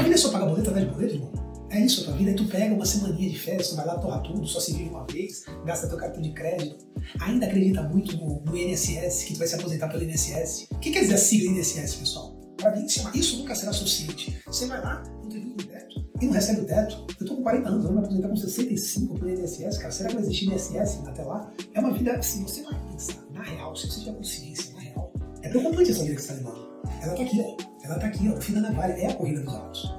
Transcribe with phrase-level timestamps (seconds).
[0.00, 1.32] tua vida é só pagar boleto atrás de boleto, irmão?
[1.70, 2.30] É isso a tua vida.
[2.30, 4.88] Aí tu pega uma semaninha de férias, tu vai lá torrar tudo, só se vive
[4.88, 6.86] uma vez, gasta teu cartão de crédito.
[7.20, 10.68] Ainda acredita muito no, no INSS, que tu vai se aposentar pelo INSS.
[10.72, 12.34] O que quer dizer a sigla INSS, pessoal?
[12.56, 14.38] Para mim, isso nunca será suficiente.
[14.46, 17.06] Você vai lá, não tem no teto, e não recebe o teto.
[17.20, 19.92] Eu tô com 40 anos, eu vou me aposentar com 65 pelo INSS, cara.
[19.92, 21.52] Será que vai existir INSS até lá?
[21.72, 25.12] É uma vida assim, você vai pensar, na real, se você tiver consciência, na real.
[25.42, 26.68] É preocupante essa vida que você está levando.
[27.02, 27.69] Ela tá aqui, ó.
[27.90, 28.34] Ela tá aqui, ó.
[28.34, 29.92] O fim da navalha é a corrida dos autos.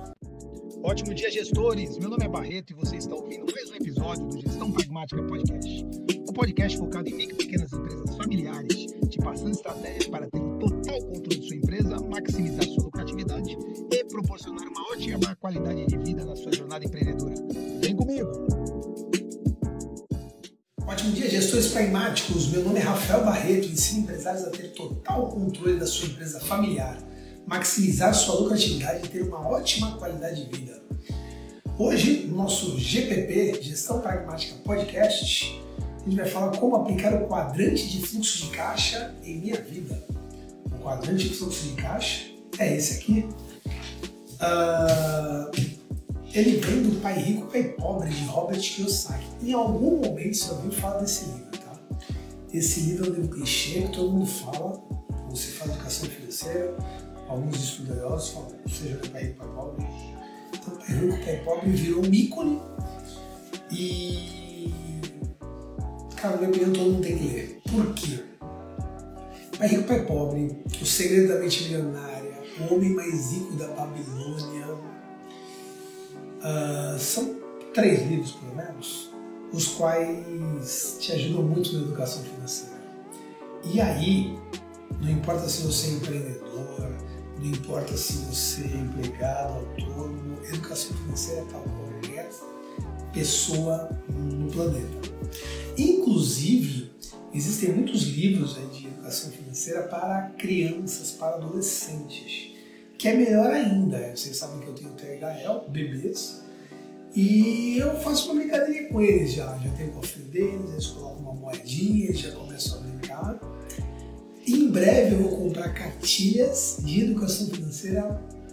[0.82, 1.98] Ótimo dia, gestores!
[1.98, 5.86] Meu nome é Barreto e você está ouvindo mais um episódio do Gestão Pragmática Podcast.
[6.30, 11.02] Um podcast focado em micro e pequenas empresas familiares, te passando estratégias para ter total
[11.02, 13.58] controle de sua empresa, maximizar sua lucratividade
[13.92, 17.36] e proporcionar uma ótima qualidade de vida na sua jornada empreendedora.
[17.82, 18.32] Vem comigo!
[20.88, 22.48] Ótimo dia, gestores pragmáticos!
[22.52, 26.40] Meu nome é Rafael Barreto e ensino empresários a ter total controle da sua empresa
[26.40, 27.11] familiar
[27.46, 30.82] maximizar sua lucratividade e ter uma ótima qualidade de vida.
[31.78, 35.62] Hoje, no nosso GPP, Gestão Pragmática Podcast,
[36.00, 40.04] a gente vai falar como aplicar o quadrante de fluxo de caixa em minha vida.
[40.66, 42.26] O quadrante de fluxo de caixa
[42.60, 43.26] é esse aqui.
[44.42, 45.72] Uh,
[46.34, 49.26] ele vem do Pai Rico, Pai Pobre, de Robert Kiyosaki.
[49.44, 51.80] Em algum momento você ouviu falar desse livro, tá?
[52.54, 54.82] Esse livro é um livro clichê que todo mundo fala,
[55.30, 56.78] você faz educação financeira,
[57.32, 59.88] alguns estudiosos falam, seja do rico, pai pobre.
[60.54, 62.62] Então, pai rico, pai pobre virou um ícone
[63.72, 64.70] e,
[66.18, 67.62] cara, na minha opinião, todo mundo tem que ler.
[67.72, 68.24] Por quê?
[69.58, 74.68] Pai rico, pai pobre, O Segredo da Mente Milionária, O Homem Mais Rico da Babilônia,
[76.40, 77.40] uh, são
[77.74, 79.10] três livros, pelo menos,
[79.54, 82.82] os quais te ajudam muito na educação financeira.
[83.64, 84.38] E aí,
[85.00, 86.92] não importa se você é empreendedor,
[87.42, 92.30] não importa se você é empregado, autônomo, educação financeira é para qualquer
[93.12, 95.10] pessoa no planeta.
[95.76, 96.92] Inclusive,
[97.34, 102.52] existem muitos livros de educação financeira para crianças, para adolescentes,
[102.98, 104.16] que é melhor ainda.
[104.16, 106.44] Vocês sabem que eu tenho THL, bebês,
[107.16, 109.58] e eu faço uma brincadeirinha com eles já.
[109.58, 113.51] Já tenho o cofre deles, eles colocam uma moedinha, já começam a brincar.
[114.52, 118.04] Em breve eu vou comprar cartilhas de educação financeira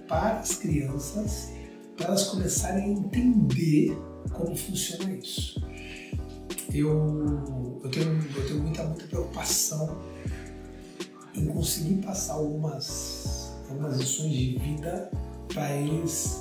[0.06, 1.50] para as crianças,
[1.96, 3.98] para elas começarem a entender
[4.30, 5.60] como funciona isso.
[6.72, 9.98] Eu, eu, tenho, eu tenho muita, muita preocupação
[11.34, 15.10] em conseguir passar algumas, algumas lições de vida
[15.52, 16.38] para eles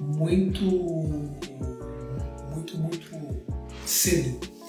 [0.00, 0.64] muito,
[2.52, 3.10] muito, muito
[3.86, 4.59] cedo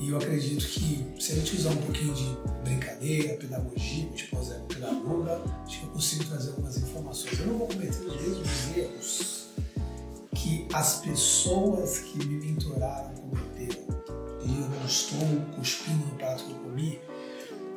[0.00, 4.54] e eu acredito que se a gente usar um pouquinho de brincadeira, pedagogia, tipo Zé
[4.68, 7.40] Pedagoga, acho que eu consigo trazer algumas informações.
[7.40, 9.48] Eu não vou cometer os mesmos erros
[10.36, 13.82] que as pessoas que me mentoraram cometeram.
[14.44, 17.00] E eu não estou cuspindo no prato que eu comi.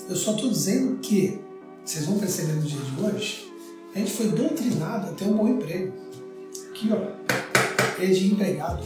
[0.07, 1.39] Eu só estou dizendo que,
[1.83, 3.51] vocês vão perceber no dia de hoje,
[3.95, 5.91] a gente foi doutrinado a ter um bom emprego.
[6.69, 8.83] Aqui, ó, é de empregado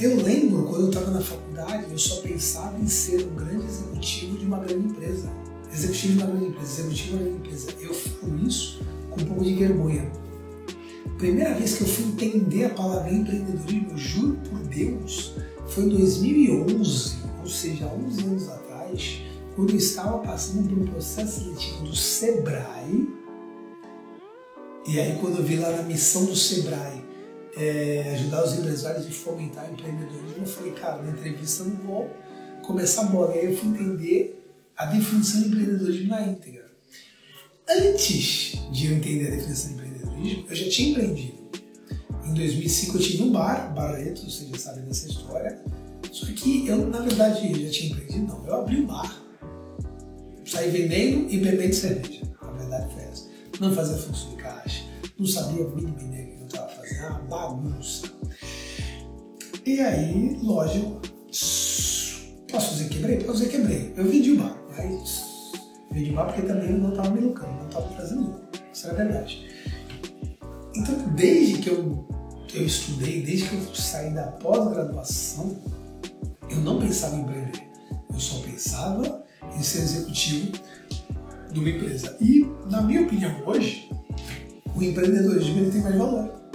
[0.00, 4.38] eu lembro quando eu estava na faculdade, eu só pensava em ser um grande executivo
[4.38, 5.30] de uma grande empresa.
[5.72, 7.68] Executivo de uma grande empresa, executivo de uma grande empresa.
[7.80, 8.80] Eu falo isso
[9.10, 10.10] com um pouco de vergonha.
[11.18, 15.34] Primeira vez que eu fui entender a palavra empreendedorismo, juro por Deus,
[15.68, 19.22] foi em 2011, ou seja, 11 anos atrás,
[19.54, 23.08] quando eu estava passando por um processo seletivo do Sebrae.
[24.86, 27.05] E aí, quando eu vi lá na missão do Sebrae,
[27.56, 32.10] é, ajudar os empresários e fomentar o empreendedorismo, eu falei, cara, na entrevista não vou
[32.62, 33.34] começar agora.
[33.34, 36.66] E aí eu fui entender a definição de empreendedorismo na íntegra.
[37.68, 41.36] Antes de eu entender a definição de empreendedorismo, eu já tinha empreendido.
[42.24, 45.58] Em 2005 eu tive um bar, Barreto, vocês já sabem dessa história.
[46.12, 48.46] Só que eu, na verdade, já tinha empreendido, não.
[48.46, 49.22] Eu abri um bar.
[50.44, 52.22] Saí vendendo e bebendo cerveja.
[52.40, 53.28] A verdade foi essa.
[53.60, 54.84] Não fazia fluxo de caixa,
[55.18, 56.15] não sabia a mínima
[57.10, 58.10] bagunça.
[59.64, 61.00] E aí, lógico,
[62.50, 63.16] posso dizer quebrei?
[63.18, 63.92] Posso dizer quebrei.
[63.96, 65.52] Eu vendi o bar, mas
[65.90, 68.48] vendi o bar porque também eu não estava me lucrando, não estava trazendo lucro.
[68.72, 69.46] Isso é a verdade.
[70.74, 72.06] Então, desde que eu,
[72.54, 75.56] eu estudei, desde que eu saí da pós-graduação,
[76.50, 77.68] eu não pensava em empreender.
[78.12, 79.24] Eu só pensava
[79.56, 80.52] em ser executivo
[81.52, 82.16] de uma empresa.
[82.20, 83.90] E, na minha opinião, hoje,
[84.74, 86.45] o empreendedorismo tem mais valor.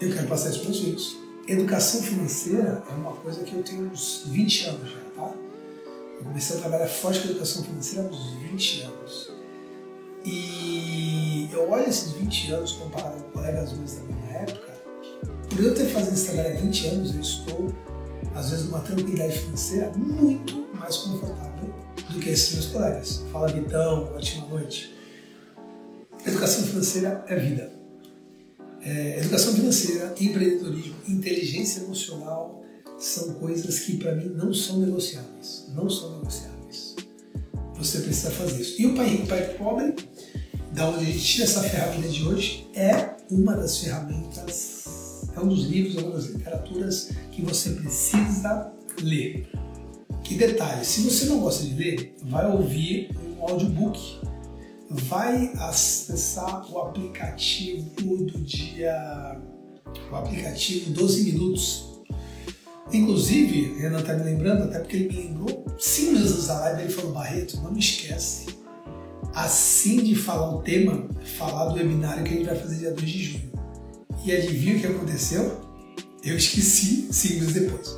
[0.00, 1.16] Eu quero passar isso para os filhos.
[1.46, 5.34] Educação financeira é uma coisa que eu tenho uns 20 anos já, tá?
[6.18, 9.32] Eu comecei a trabalhar forte com educação financeira há uns 20 anos.
[10.24, 14.72] E eu olho esses 20 anos comparado com colegas meus da minha época,
[15.50, 17.74] por eu ter fazendo esse trabalho há 20 anos, eu estou,
[18.34, 21.74] às vezes, numa tranquilidade financeira muito mais confortável
[22.08, 23.22] do que esses meus colegas.
[23.30, 24.94] Fala Vitão, ótima noite.
[26.24, 27.79] Educação financeira é vida.
[28.82, 32.64] É, educação financeira, empreendedorismo, inteligência emocional
[32.98, 35.66] são coisas que para mim não são negociáveis.
[35.74, 36.96] Não são negociáveis.
[37.76, 38.80] Você precisa fazer isso.
[38.80, 39.94] E o Pai Rico, Pai Pobre,
[40.72, 45.48] da onde a gente tira essa ferramenta de hoje, é uma das ferramentas, é um
[45.48, 48.72] dos livros, é uma das literaturas que você precisa
[49.02, 49.48] ler.
[50.22, 54.20] Que detalhe, se você não gosta de ler, vai ouvir um audiobook
[54.90, 59.40] vai acessar o aplicativo do dia,
[60.10, 62.02] o aplicativo 12 minutos.
[62.92, 66.92] Inclusive, Renan está me lembrando, até porque ele me lembrou, cinco antes da live, ele
[66.92, 68.46] falou, Barreto, não me esquece,
[69.32, 71.08] assim de falar o tema,
[71.38, 73.50] falar do webinário que a gente vai fazer dia 2 de junho.
[74.24, 75.60] E adivinha o que aconteceu?
[76.24, 77.96] Eu esqueci cinco minutos depois.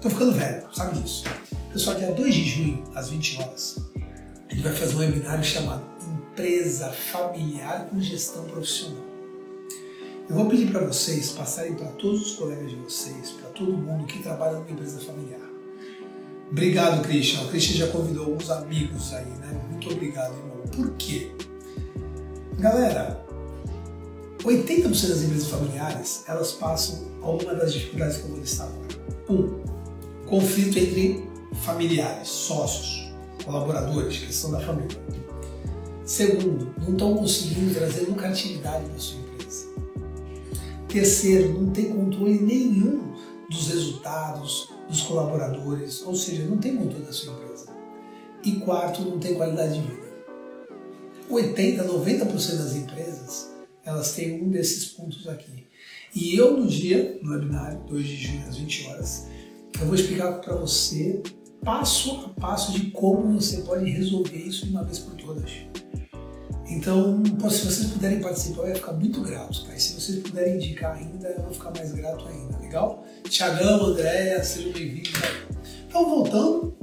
[0.00, 1.24] Tô ficando velho, sabe disso.
[1.70, 3.76] Pessoal, dia 2 de junho, às 20 horas,
[4.54, 5.91] gente vai fazer um webinário chamado
[6.32, 9.04] empresa familiar com gestão profissional.
[10.30, 14.06] Eu vou pedir para vocês passarem para todos os colegas de vocês, para todo mundo
[14.06, 15.40] que trabalha numa empresa familiar.
[16.50, 17.42] Obrigado, Christian.
[17.42, 19.60] O Christian já convidou alguns amigos aí, né?
[19.70, 20.62] Muito obrigado, irmão.
[20.74, 21.32] Por quê?
[22.58, 23.22] Galera,
[24.42, 28.88] 80% das empresas familiares, elas passam alguma das dificuldades que eu vou listar agora.
[29.28, 31.28] Um, conflito entre
[31.62, 33.12] familiares, sócios,
[33.44, 34.96] colaboradores, que são da família.
[36.12, 39.66] Segundo, não estão conseguindo trazer lucratividade para sua empresa.
[40.86, 43.14] Terceiro, não tem controle nenhum
[43.48, 47.66] dos resultados dos colaboradores, ou seja, não tem controle da sua empresa.
[48.44, 50.12] E quarto, não tem qualidade de vida.
[51.30, 52.26] 80, 90%
[52.58, 53.50] das empresas,
[53.82, 55.66] elas têm um desses pontos aqui.
[56.14, 59.28] E eu no dia, no webinário, 2 de junho às 20 horas,
[59.80, 61.22] eu vou explicar para você
[61.64, 65.50] passo a passo de como você pode resolver isso de uma vez por todas.
[66.72, 69.74] Então, se vocês puderem participar, eu ia ficar muito grato, tá?
[69.74, 73.04] E se vocês puderem indicar ainda, eu vou ficar mais grato ainda, legal?
[73.28, 75.12] Tiagão, Andréia, sejam bem-vindos.
[75.86, 76.74] Então, voltando,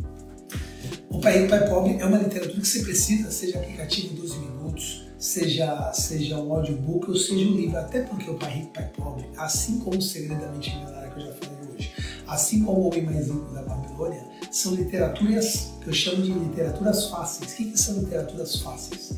[1.10, 4.38] o Pai Rico, Pai Pobre é uma literatura que você precisa, seja aplicativo em 12
[4.38, 8.92] minutos, seja, seja um audiobook ou seja um livro, até porque o Pai Rico, Pai
[8.96, 11.92] Pobre, assim como o Segredamente Milionário que eu já falei hoje,
[12.28, 17.08] assim como o Homem Mais Rico da Babilônia, são literaturas que eu chamo de literaturas
[17.08, 17.52] fáceis.
[17.52, 19.18] O que, que são literaturas fáceis?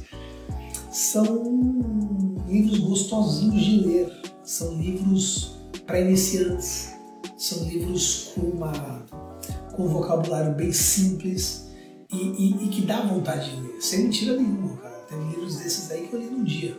[0.91, 5.55] São livros gostosinhos de ler, são livros
[5.87, 6.93] para iniciantes,
[7.37, 9.05] são livros com, uma,
[9.73, 11.69] com um vocabulário bem simples
[12.11, 14.91] e, e, e, que dá vontade de ler, sem mentira nenhuma, cara.
[15.07, 16.77] Tem livros desses aí que eu li num dia.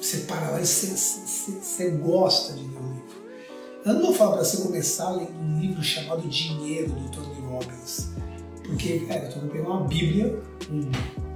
[0.00, 3.28] Você para lá e você, gosta de ler o livro.
[3.84, 8.10] Eu não vou falar para você começar lendo um livro chamado Dinheiro, do Tony Robbins.
[8.64, 11.27] Porque, cara, eu tô pegando uma Bíblia, um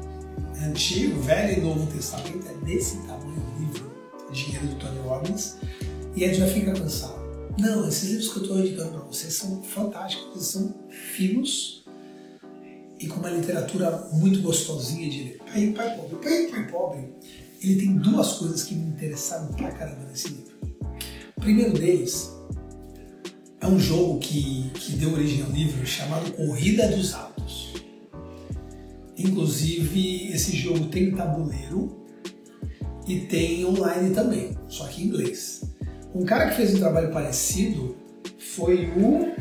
[0.65, 3.91] Antigo, Velho e Novo Testamento é desse tamanho o livro,
[4.33, 5.57] Dinheiro do Tony Robbins,
[6.15, 7.21] e a gente já fica cansado.
[7.59, 11.85] Não, esses livros que eu estou indicando para vocês são fantásticos, eles são finos
[12.99, 15.39] e com uma literatura muito gostosinha de ler.
[15.39, 16.17] Pai Pai Pobre.
[16.17, 17.09] Pai Pai Pobre,
[17.61, 20.53] ele tem duas coisas que me interessaram pra caramba nesse livro.
[21.37, 22.31] O primeiro deles
[23.61, 27.32] é um jogo que, que deu origem ao livro chamado Corrida dos Atos.
[29.17, 32.03] Inclusive, esse jogo tem tabuleiro
[33.07, 35.63] e tem online também, só que em inglês.
[36.15, 37.97] Um cara que fez um trabalho parecido
[38.39, 39.33] foi o.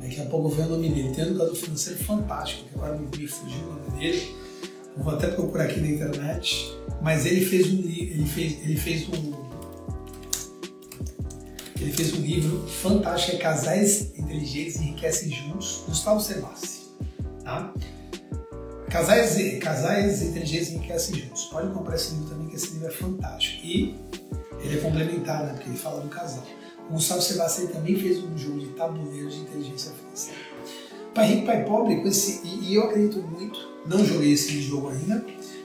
[0.00, 1.14] Daqui a pouco eu ver o nome dele.
[1.14, 4.34] Tem um educador financeiro fantástico, que agora me fugiu o nome dele.
[4.96, 6.72] vou até procurar aqui na internet.
[7.02, 9.49] Mas ele fez um ele fez, ele fez um
[11.80, 16.90] ele fez um livro fantástico, é Casais Inteligentes Enriquecem Juntos, Gustavo Sebassi.
[17.42, 17.72] Tá?
[18.90, 21.44] Casais, Casais Inteligentes Enriquecem Juntos.
[21.44, 23.64] Pode comprar esse livro também, que esse livro é fantástico.
[23.64, 23.94] E
[24.60, 25.52] ele é complementar, né?
[25.54, 26.44] Porque ele fala do casal.
[26.90, 30.40] O Gustavo Sebassi também fez um jogo de tabuleiro de inteligência financeira.
[31.14, 35.24] Pai Rico, Pai Pobre, esse, e, e eu acredito muito, não joguei esse jogo ainda,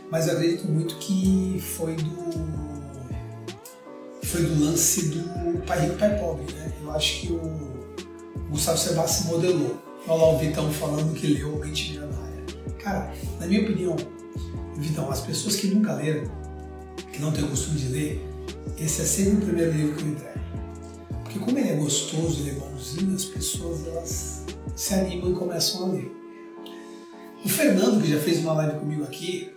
[0.10, 2.65] mas eu acredito muito que foi do
[4.36, 6.74] foi do lance do pai rico, pai pobre, né?
[6.82, 7.88] Eu acho que o
[8.50, 9.82] Gustavo Sebastião modelou.
[10.08, 12.44] Olha lá o Vitão falando que leu Mente Milionária.
[12.78, 13.96] Cara, na minha opinião,
[14.76, 16.30] Vitão, as pessoas que nunca leram,
[17.14, 18.28] que não têm o costume de ler,
[18.78, 20.40] esse é sempre o primeiro livro que eu entrego.
[21.24, 25.86] Porque como ele é gostoso, ele é bonzinho, as pessoas elas se animam e começam
[25.86, 26.12] a ler.
[27.44, 29.55] O Fernando, que já fez uma live comigo aqui,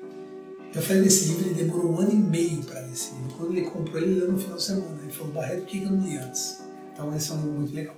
[0.74, 3.34] Eu falei desse livro, ele demorou um ano e meio para ler esse livro.
[3.36, 4.98] Quando ele comprou, ele leu no final de semana.
[5.02, 6.58] Ele falou, Barreto, por que eu não li antes?
[6.92, 7.96] Então esse é um livro muito legal.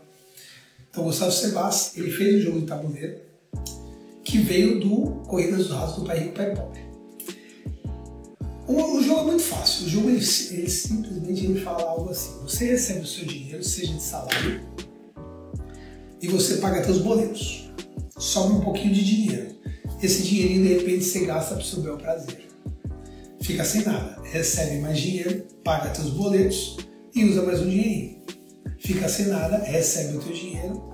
[0.90, 3.20] Então Gustavo Sebas, ele fez um jogo de tabuleiro
[4.22, 6.80] que veio do Corridas do Rato do Pai Rico Pai Pobre.
[8.66, 9.86] O, o, jogo é muito fácil.
[9.86, 13.92] O jogo ele, ele simplesmente ele fala algo assim: você recebe o seu dinheiro, seja
[13.92, 14.60] de salário,
[16.22, 17.70] e você paga seus boletos.
[18.16, 19.56] Sobra um pouquinho de dinheiro.
[20.00, 22.49] Esse dinheirinho de repente você gasta para o seu bel prazer.
[23.42, 24.20] Fica sem nada.
[24.22, 26.76] Recebe mais dinheiro, paga seus boletos
[27.14, 28.22] e usa mais um dinheirinho.
[28.78, 30.90] Fica sem nada, recebe o teu dinheiro.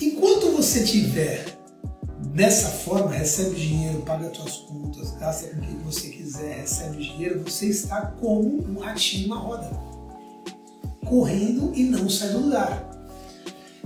[0.00, 1.58] Enquanto você tiver
[2.38, 7.42] Dessa forma, recebe dinheiro, paga suas contas, gasta com o que você quiser, recebe dinheiro,
[7.42, 9.68] você está como um ratinho na roda,
[11.04, 12.90] correndo e não sai do lugar.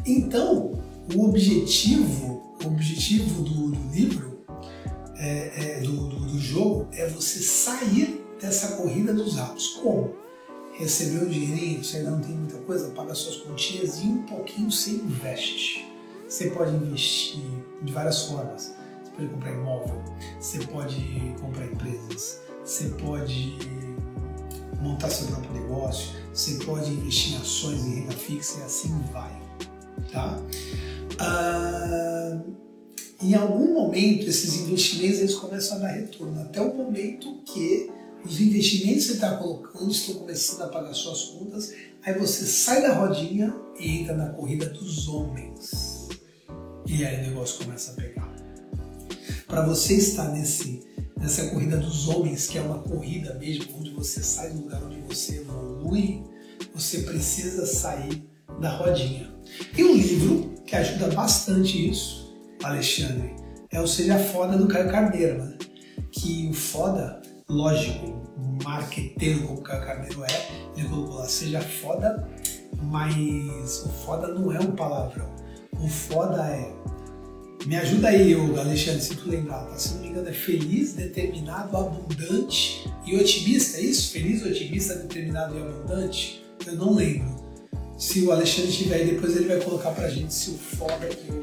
[0.04, 0.72] Então,
[1.14, 4.31] o objetivo, o objetivo do, do livro,
[5.22, 9.78] é, é, do, do, do jogo, é você sair dessa corrida dos ratos.
[9.80, 10.16] Como?
[10.72, 14.70] Receber o dinheirinho, você ainda não tem muita coisa, paga suas continhas e um pouquinho
[14.70, 15.86] você investe.
[16.28, 17.40] Você pode investir
[17.82, 18.74] de várias formas.
[19.04, 20.02] Você pode comprar imóvel,
[20.40, 23.58] você pode comprar empresas, você pode
[24.80, 29.40] montar seu próprio negócio, você pode investir em ações em renda fixa e assim vai.
[30.10, 30.40] Tá?
[31.20, 32.40] Ah,
[33.22, 37.90] em algum momento esses investimentos eles começam a dar retorno, até o momento que
[38.24, 41.72] os investimentos que você está colocando estão começando a pagar suas contas,
[42.04, 46.08] aí você sai da rodinha e entra na corrida dos homens.
[46.86, 48.32] E aí o negócio começa a pegar.
[49.46, 50.82] Para você estar nesse,
[51.16, 55.00] nessa corrida dos homens, que é uma corrida mesmo, onde você sai do lugar onde
[55.00, 56.22] você evolui,
[56.74, 58.24] você precisa sair
[58.60, 59.32] da rodinha.
[59.76, 62.21] E um livro que ajuda bastante isso,
[62.62, 63.34] Alexandre,
[63.70, 65.58] é o Seja Foda do Caio Carneiro, né?
[66.10, 68.22] Que o foda, lógico,
[68.62, 72.28] marqueteiro como o Caio Carneiro é, ele colocou lá, seja foda,
[72.82, 75.28] mas o foda não é um palavrão.
[75.80, 76.82] O foda é.
[77.66, 79.78] Me ajuda aí, Alexandre, se tu lembrar, tá?
[79.78, 84.10] Se não me engano, é feliz, determinado, abundante e otimista, é isso?
[84.12, 86.44] Feliz, otimista, determinado e abundante?
[86.66, 87.40] Eu não lembro.
[87.96, 91.30] Se o Alexandre estiver aí, depois ele vai colocar pra gente se o foda que
[91.30, 91.40] o,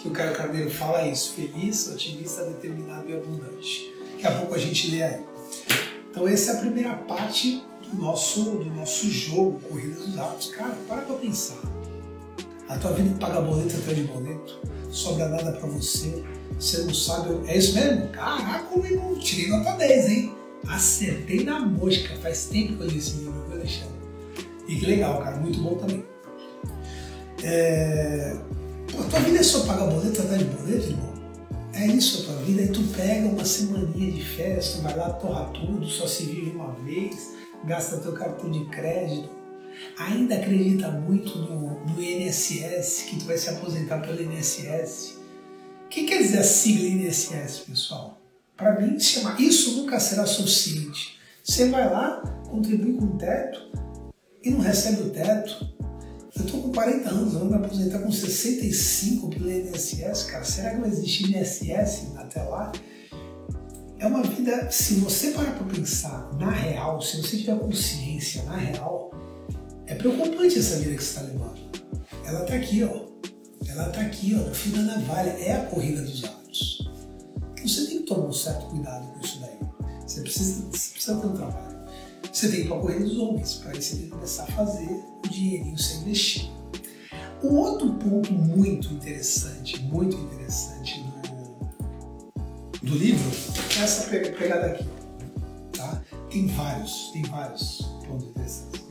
[0.00, 1.34] que o Caio Carneiro fala é isso.
[1.34, 3.94] Feliz, otimista, determinado e abundante.
[4.12, 5.20] Daqui a pouco a gente lê aí.
[6.10, 10.48] Então essa é a primeira parte do nosso, do nosso jogo, Corrida dos Atos.
[10.48, 11.60] Cara, para pra pensar.
[12.68, 14.60] A tua vida paga boleto atrás de boleto,
[14.92, 16.24] sobra nada para você,
[16.58, 17.48] você não sabe.
[17.48, 18.08] É isso mesmo?
[18.08, 20.34] Caraca, eu não tirei nota 10, hein?
[20.68, 22.14] Acertei na mosca.
[22.22, 23.94] Faz tempo que eu li esse livro, viu, Alexandre?
[24.68, 26.04] E que legal, cara, muito bom também.
[27.42, 28.36] É...
[29.00, 31.14] A tua vida é só pagar boleto atrás de boleto, irmão?
[31.72, 32.60] É isso a tua vida.
[32.60, 36.74] Aí tu pega uma semaninha de tu vai lá, torra tudo, só se vive uma
[36.84, 39.30] vez, gasta teu cartão de crédito,
[39.96, 45.18] ainda acredita muito no, no INSS, que tu vai se aposentar pelo INSS.
[45.86, 48.20] O que quer dizer a sigla INSS, pessoal?
[48.54, 51.18] Para mim, chama, isso nunca será suficiente.
[51.42, 53.72] Você vai lá, contribui com o teto
[54.44, 55.80] e não recebe o teto.
[56.36, 60.44] Eu estou com 40 anos, eu vou me aposentar com 65 pelo INSS, cara.
[60.44, 62.70] Será que vai existir INSS até lá?
[63.98, 68.56] É uma vida, se você parar para pensar na real, se você tiver consciência na
[68.56, 69.10] real,
[69.86, 71.58] é preocupante essa vida que você está levando.
[72.24, 73.10] Ela está aqui, ó.
[73.68, 75.30] Ela está aqui, ó, no fim da navalha.
[75.30, 76.88] É a corrida dos atos.
[77.52, 79.58] Então você tem que tomar um certo cuidado com isso daí.
[80.06, 81.79] Você precisa, você precisa ter um trabalho.
[82.32, 84.88] Você tem que corrida dos homens, para você tem que começar a fazer
[85.24, 86.60] o dinheirinho ser investido.
[87.42, 91.02] Um outro ponto muito interessante, muito interessante
[92.82, 93.30] do, do livro
[93.78, 94.84] é essa pegada aqui.
[95.72, 96.02] Tá?
[96.30, 98.82] Tem vários, tem vários pontos interessantes.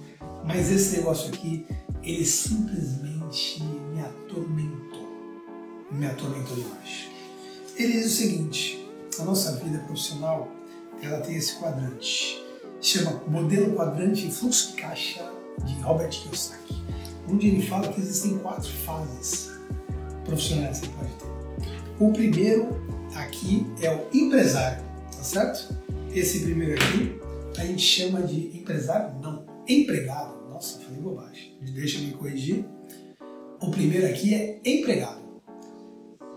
[0.43, 1.65] Mas esse negócio aqui,
[2.01, 5.07] ele simplesmente me atormentou.
[5.91, 7.07] Me atormentou demais.
[7.77, 10.49] Ele diz o seguinte: a nossa vida profissional
[11.01, 12.43] ela tem esse quadrante.
[12.81, 15.29] Chama Modelo Quadrante Fluxo de Caixa
[15.65, 16.81] de Robert Kiyosaki,
[17.29, 19.51] onde ele fala que existem quatro fases
[20.23, 22.03] profissionais que você pode ter.
[22.03, 22.69] O primeiro
[23.15, 24.81] aqui é o empresário,
[25.11, 25.75] tá certo?
[26.13, 27.19] Esse primeiro aqui
[27.57, 30.47] a gente chama de empresário, não, empregado.
[30.49, 31.57] Nossa, falei bobagem.
[31.61, 32.65] Deixa eu me corrigir.
[33.61, 35.19] O primeiro aqui é empregado.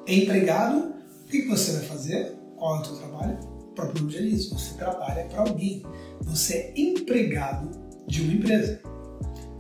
[0.09, 0.93] Empregado,
[1.25, 2.37] o que você vai fazer?
[2.57, 3.52] Qual é o seu trabalho?
[3.73, 5.83] O próprio nome já diz, você trabalha para alguém.
[6.21, 7.71] Você é empregado
[8.07, 8.81] de uma empresa.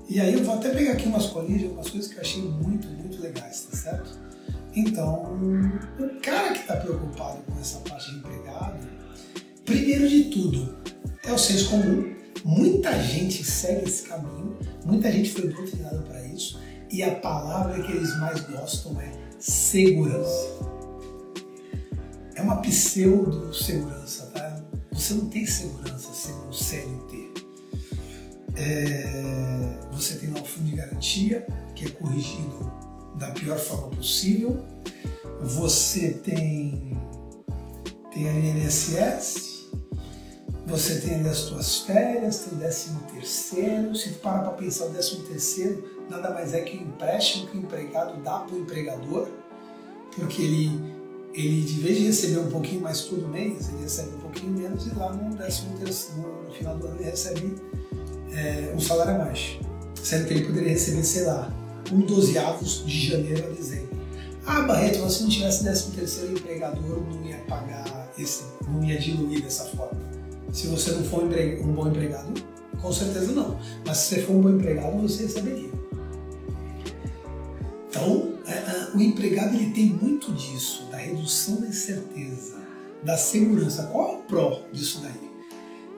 [0.08, 2.86] E aí eu vou até pegar aqui umas colinhas, algumas coisas que eu achei muito,
[2.88, 4.18] muito legais, tá certo?
[4.74, 5.38] Então,
[5.98, 8.78] o cara que está preocupado com essa parte de empregado,
[9.64, 10.76] Primeiro de tudo,
[11.24, 12.12] é o senso comum.
[12.44, 17.92] Muita gente segue esse caminho, muita gente foi doutrinada para isso, e a palavra que
[17.92, 20.71] eles mais gostam é segurança.
[22.34, 24.60] É uma pseudo-segurança, tá?
[24.92, 27.32] Você não tem segurança sendo um CLT.
[28.56, 32.72] É, você tem lá o fundo de garantia, que é corrigido
[33.16, 34.62] da pior forma possível.
[35.40, 36.98] Você tem,
[38.12, 39.70] tem a INSS,
[40.66, 43.94] você tem ali as suas férias, tem o décimo terceiro.
[43.94, 47.56] Se tu parar para pensar, o décimo terceiro nada mais é que o empréstimo que
[47.56, 49.28] o empregado dá para o empregador,
[50.14, 50.91] porque ele,
[51.34, 54.86] ele, de vez de receber um pouquinho mais todo mês, ele recebe um pouquinho menos
[54.86, 57.54] e lá no, décimo terceiro, no, final do ano ele recebe
[58.32, 59.58] é, um salário a mais.
[60.02, 61.52] Sendo que ele poderia receber, sei lá,
[61.90, 63.92] um dozeavos de janeiro a dezembro.
[64.44, 69.42] Ah, Barreto, se não tivesse décimo terceiro, empregador não ia pagar esse, não ia diluir
[69.42, 70.00] dessa forma.
[70.52, 72.32] Se você não for um bom empregado,
[72.80, 73.58] com certeza não.
[73.86, 75.70] Mas se você for um bom empregado, você receberia.
[77.88, 82.56] Então, é, é, o empregado ele tem muito disso, redução da incerteza,
[83.02, 83.84] da segurança.
[83.84, 85.30] Qual é o pró disso daí?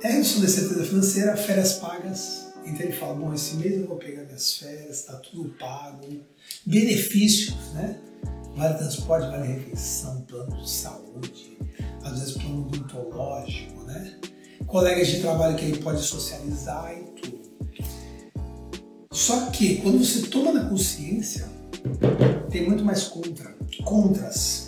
[0.03, 2.53] É a redução da incerteza financeira, férias pagas.
[2.67, 6.07] Então ele fala, bom, esse mês eu vou pegar minhas férias, está tudo pago.
[6.65, 7.99] Benefícios, né?
[8.57, 11.59] Vale transporte, vale refeição, plano de saúde,
[12.03, 14.19] às vezes plano odontológico, né?
[14.67, 17.45] Colegas de trabalho que ele pode socializar e tudo.
[19.13, 21.49] Só que quando você toma na consciência
[22.51, 24.64] tem muito mais contra, contras.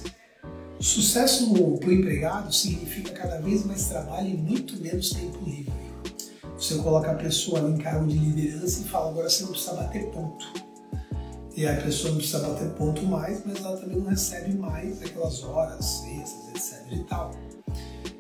[0.79, 5.73] Sucesso para o empregado significa cada vez mais trabalho e muito menos tempo livre.
[6.57, 10.07] Você coloca a pessoa em cargo de liderança e fala, agora você não precisa bater
[10.07, 10.47] ponto.
[11.55, 15.43] E a pessoa não precisa bater ponto mais, mas ela também não recebe mais aquelas
[15.43, 17.31] horas extras, etc e tal.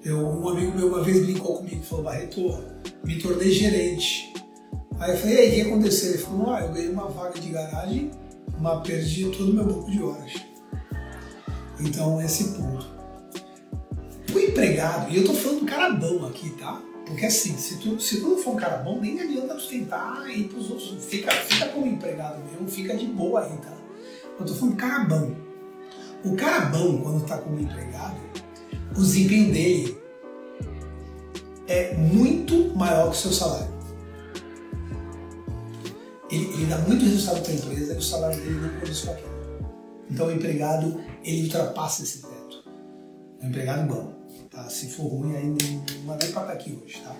[0.02, 2.40] Eu, um amigo meu uma vez brincou comigo e falou, Barreto,
[3.04, 4.32] me tornei gerente.
[4.98, 6.10] Aí eu falei, e aí, o que aconteceu?
[6.10, 8.10] Ele falou, ah, eu ganhei uma vaga de garagem
[8.60, 10.32] mas perdi todo o meu banco de horas.
[11.80, 12.86] Então, esse ponto.
[14.34, 16.82] O empregado, e eu tô falando do cara bom aqui, tá?
[17.06, 20.28] Porque assim, se tu, se tu não for um cara bom, nem adianta tu tentar
[20.28, 21.04] ir pros outros.
[21.04, 23.72] Fica, fica como empregado mesmo, fica de boa aí, tá?
[24.38, 25.34] Eu tô falando do cara bom.
[26.24, 28.16] O cara bom, quando tá como empregado,
[28.90, 29.98] o desempenho dele
[31.68, 33.76] é muito maior que o seu salário
[36.30, 39.12] ele, ele dá muito resultado para a empresa e o salário dele não condiz com
[39.12, 39.35] aquilo.
[40.10, 42.64] Então o empregado, ele ultrapassa esse teto.
[43.42, 44.12] O empregado bom.
[44.50, 44.68] Tá?
[44.68, 47.00] Se for ruim, aí não vai para aqui hoje.
[47.02, 47.14] Tá?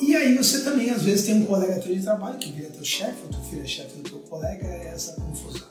[0.00, 2.84] E aí você também, às vezes, tem um colega teu de trabalho que vira teu
[2.84, 5.68] chefe, ou tu vira chefe do teu colega, é essa confusão.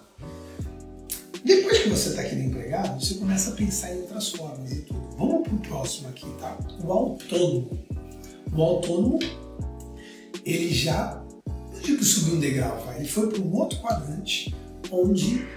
[1.43, 4.81] Depois que você está aqui no empregado, você começa a pensar em outras formas e
[4.81, 5.15] tudo.
[5.15, 6.57] Vamos para o próximo aqui, tá?
[6.83, 7.85] O autônomo.
[8.51, 9.19] O autônomo,
[10.43, 11.23] ele já
[11.85, 12.97] tipo subir um degrau, vai.
[12.97, 14.55] ele foi para um outro quadrante
[14.91, 15.47] onde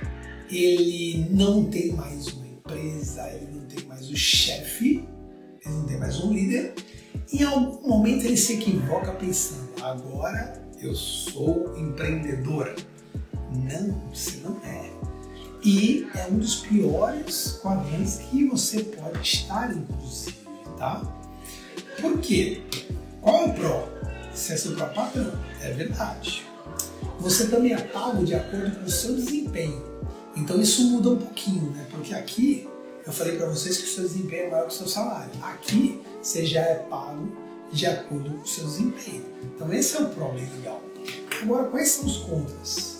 [0.51, 5.09] ele não tem mais uma empresa, ele não tem mais o chefe,
[5.65, 6.75] ele não tem mais um líder.
[7.33, 12.75] Em algum momento ele se equivoca pensando, agora eu sou empreendedor.
[13.53, 14.91] Não, você não é.
[15.65, 20.37] E é um dos piores quadrantes que você pode estar, inclusive,
[20.79, 21.03] tá?
[22.01, 22.63] Por quê?
[23.21, 23.99] Qual é o pró?
[24.39, 25.33] se é seu próprio patrão.
[25.61, 26.47] É verdade.
[27.19, 29.83] Você também é pago de acordo com o seu desempenho.
[30.39, 31.87] Então isso muda um pouquinho, né?
[31.91, 32.69] Porque aqui
[33.07, 35.31] eu falei para vocês que o seu desempenho é maior que o seu salário.
[35.43, 37.29] Aqui você já é pago
[37.73, 39.25] de acordo com o seu desempenho.
[39.55, 40.83] Então esse é o problema legal.
[41.43, 42.99] Agora, quais são os contras?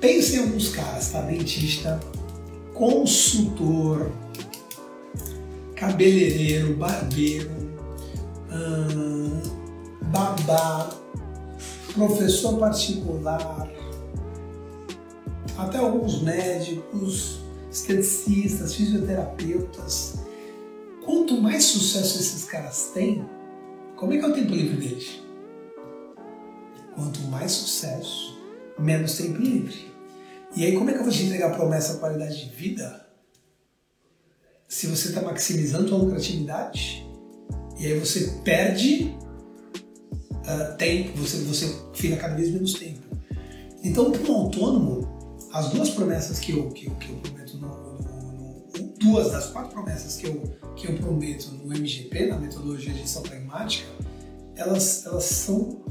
[0.00, 1.20] Pense em alguns caras, tá?
[1.22, 2.00] Dentista,
[2.72, 4.10] consultor,
[5.74, 7.50] cabeleireiro, barbeiro,
[10.02, 10.90] babá,
[11.92, 13.68] professor particular,
[15.62, 20.14] até alguns médicos, esteticistas, fisioterapeutas.
[21.04, 23.24] Quanto mais sucesso esses caras têm,
[23.96, 25.20] como é que é o tempo livre deles?
[26.94, 28.38] Quanto mais sucesso,
[28.78, 29.90] menos tempo livre.
[30.56, 33.06] E aí, como é que eu vou te entregar a promessa qualidade de vida
[34.66, 37.06] se você está maximizando a lucratividade
[37.78, 39.16] e aí você perde
[40.30, 43.00] uh, tempo, você, você fica cada vez menos tempo.
[43.82, 45.09] Então, para um autônomo,
[45.52, 49.46] as duas promessas que eu, que eu, que eu prometo no, no, no, duas das
[49.46, 50.42] quatro promessas que eu,
[50.76, 53.88] que eu prometo no MGP, na metodologia de gestão pragmática,
[54.56, 55.82] elas, elas são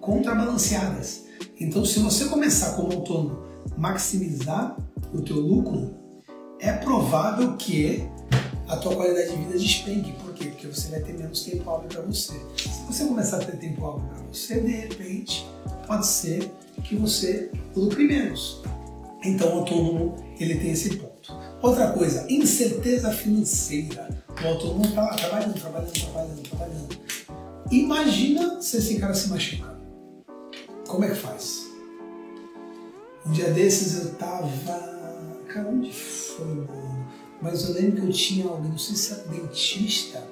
[0.00, 1.24] contrabalanceadas.
[1.58, 4.76] Então, se você começar como autônomo maximizar
[5.12, 5.94] o teu lucro,
[6.58, 8.08] é provável que
[8.68, 10.12] a tua qualidade de vida despengue.
[10.12, 10.46] Por quê?
[10.46, 12.34] Porque você vai ter menos tempo hábil para você.
[12.56, 15.46] Se você começar a ter tempo hábil para você, de repente,
[15.86, 16.50] pode ser
[16.84, 18.62] que você lucre menos.
[19.24, 21.34] Então, o autônomo, ele tem esse ponto.
[21.62, 24.08] Outra coisa, incerteza financeira.
[24.42, 26.98] O autônomo está lá trabalhando, trabalhando, trabalhando, trabalhando.
[27.70, 29.76] Imagina se esse cara se machucar.
[30.86, 31.66] Como é que faz?
[33.26, 34.48] Um dia desses eu tava.
[35.48, 37.06] Cara, onde foi, mano?
[37.42, 40.22] Mas eu lembro que eu tinha alguém, não sei se era dentista,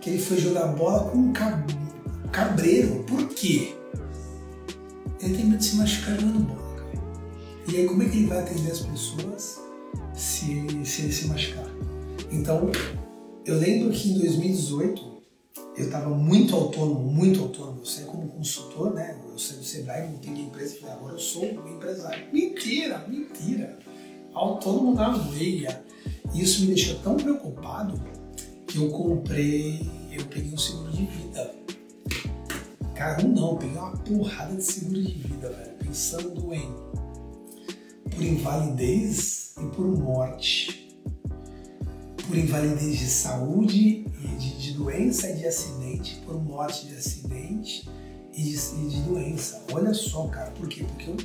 [0.00, 1.32] que ele foi jogar bola com um
[2.32, 3.04] cabreiro.
[3.04, 3.76] Por quê?
[5.20, 6.63] Ele tem medo de se machucar jogando bola.
[7.66, 9.60] E aí como é que ele vai atender as pessoas
[10.12, 11.66] se, se ele se machucar?
[12.30, 12.70] Então,
[13.46, 15.14] eu lembro que em 2018
[15.76, 17.80] eu estava muito autônomo, muito autônomo.
[17.80, 19.18] Eu saí como consultor, né?
[19.28, 22.26] Eu saí do Sebrae, montei minha empresa e agora eu sou um empresário.
[22.32, 23.78] Mentira, mentira.
[24.32, 25.84] Autônomo na veia.
[26.34, 28.00] Isso me deixou tão preocupado
[28.66, 31.54] que eu comprei, eu peguei um seguro de vida.
[32.94, 36.72] Cara, um não, eu peguei uma porrada de seguro de vida, velho, pensando em
[38.14, 40.98] por invalidez e por morte.
[42.26, 44.04] Por invalidez de saúde
[44.38, 47.88] de, de doença e de acidente, por morte de acidente
[48.32, 49.62] e de, e de, doença.
[49.72, 50.84] Olha só, cara, por quê?
[50.84, 51.16] Porque eu.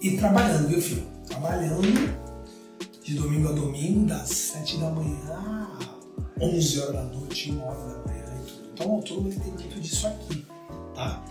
[0.00, 1.06] E trabalhando, viu, filho?
[1.26, 1.82] Trabalhando
[3.02, 5.78] de domingo a domingo, das 7 da manhã a
[6.40, 8.70] 11 horas da noite, 1 hora da manhã e tudo.
[8.72, 10.46] Então, o autônomo tem muito disso aqui,
[10.94, 11.24] tá?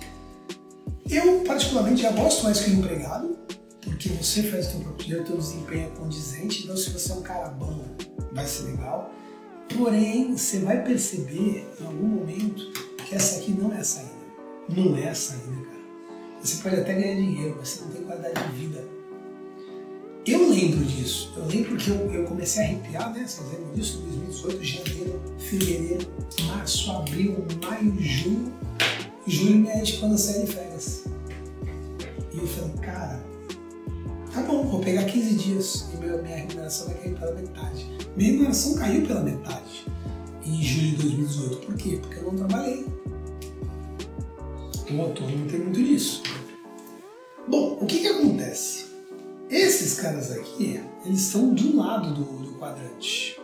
[1.10, 3.38] Eu, particularmente, já gosto mais que o empregado,
[3.86, 7.12] porque você faz o seu próprio dinheiro, o teu desempenho é condizente, então se você
[7.12, 7.86] é um cara bom,
[8.32, 9.14] vai ser legal.
[9.76, 12.72] Porém, você vai perceber em algum momento
[13.06, 14.12] que essa aqui não é a saída.
[14.70, 15.76] Não é a saída, cara.
[16.42, 18.84] Você pode até ganhar dinheiro, mas você não tem qualidade de vida.
[20.26, 21.32] Eu lembro disso.
[21.38, 23.26] Eu lembro que eu, eu comecei a arrepiar, né?
[23.28, 23.98] Vocês lembram disso?
[24.00, 26.08] 2018, janeiro, fevereiro,
[26.48, 28.54] março, abril, maio, junho.
[29.28, 31.04] Julho é quando eu saí de férias.
[32.34, 33.24] E eu falei, cara,
[34.36, 37.90] tá bom, vou pegar 15 dias e minha, remuneração vai cair pela metade.
[38.18, 39.86] Minha remuneração caiu pela metade
[40.46, 41.66] em julho de 2018.
[41.66, 42.00] Por quê?
[42.02, 42.86] Porque eu não trabalhei.
[44.92, 46.22] O autônomo tem muito disso.
[47.48, 48.88] Bom, o que, que acontece?
[49.50, 53.40] Esses caras aqui, eles estão do lado do, do quadrante.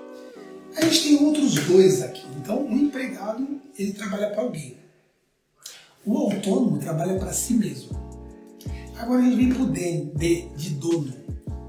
[0.75, 2.25] A gente tem outros dois aqui.
[2.37, 4.77] Então, o empregado, ele trabalha para alguém.
[6.05, 8.00] O autônomo trabalha para si mesmo.
[9.01, 10.11] Agora a gente vem para o D
[10.55, 11.11] de, dono.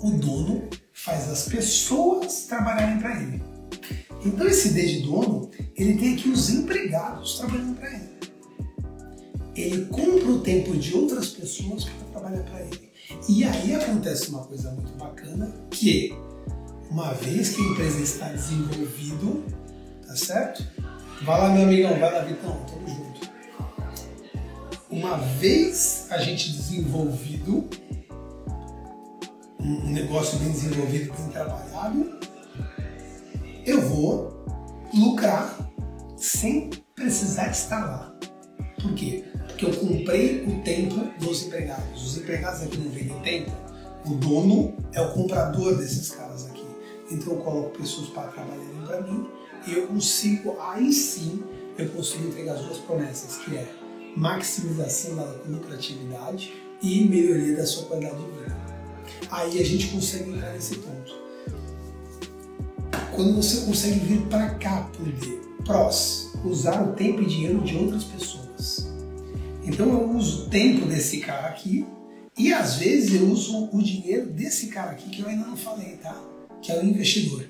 [0.02, 3.42] O dono faz as pessoas trabalharem para ele.
[4.22, 8.12] Então esse D de dono, ele tem aqui os empregados trabalhando para ele.
[9.56, 12.90] Ele compra o tempo de outras pessoas para trabalhar para ele.
[13.26, 16.14] E aí acontece uma coisa muito bacana, que
[16.90, 19.42] uma vez que a empresa está desenvolvido,
[20.06, 20.66] tá certo?
[21.22, 23.31] Vai lá meu amigão, vai lá Vitão, tamo junto.
[24.92, 27.66] Uma vez a gente desenvolvido,
[29.58, 32.18] um negócio bem desenvolvido, bem trabalhado,
[33.64, 34.44] eu vou
[34.92, 35.58] lucrar
[36.18, 38.18] sem precisar estar lá.
[38.82, 39.24] Por quê?
[39.48, 42.06] Porque eu comprei o tempo dos empregados.
[42.06, 43.50] Os empregados aqui não vendem tempo.
[44.04, 46.66] O dono é o comprador desses caras aqui.
[47.10, 49.26] Então eu coloco pessoas para trabalharem para mim
[49.66, 51.42] e eu consigo, aí sim,
[51.78, 53.81] eu consigo entregar as duas promessas, que é
[54.16, 58.62] maximização da lucratividade e melhoria da sua qualidade de vida
[59.32, 61.22] aí a gente consegue entrar nesse ponto.
[63.14, 68.04] Quando você consegue vir para cá poder, prós, usar o tempo e dinheiro de outras
[68.04, 68.92] pessoas.
[69.64, 71.86] Então eu uso o tempo desse cara aqui
[72.36, 75.96] e às vezes eu uso o dinheiro desse cara aqui que eu ainda não falei,
[75.96, 76.20] tá?
[76.60, 77.44] Que é o investidor.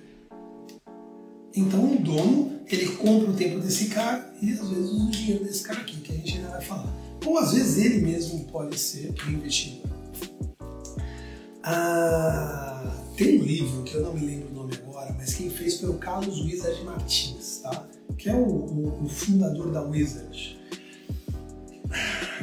[1.54, 5.62] Então o dono, ele compra o tempo desse cara e às vezes o dinheiro desse
[5.62, 6.94] cara aqui, que a gente ainda vai falar.
[7.24, 9.90] Ou às vezes ele mesmo pode ser o investidor.
[11.62, 15.78] Ah, tem um livro que eu não me lembro o nome agora, mas quem fez
[15.78, 17.86] foi o Carlos Wizard Martins, tá?
[18.16, 20.58] que é o, o, o fundador da Wizard.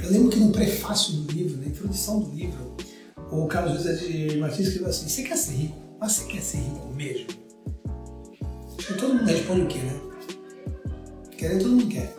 [0.04, 2.76] Eu lembro que no prefácio do livro, na introdução do livro,
[3.32, 5.78] o Carlos Wizard Martins escreveu assim: Você quer ser rico?
[6.00, 7.28] Mas você quer ser rico mesmo?
[8.90, 10.00] E todo mundo responde o quê, né?
[11.38, 12.16] Querer todo mundo quer.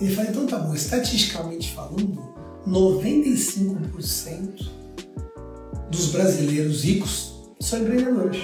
[0.00, 2.34] Ele fala: Então tá bom, estatisticamente falando,
[2.66, 4.68] 95%
[5.90, 8.42] dos brasileiros ricos são empreendedores.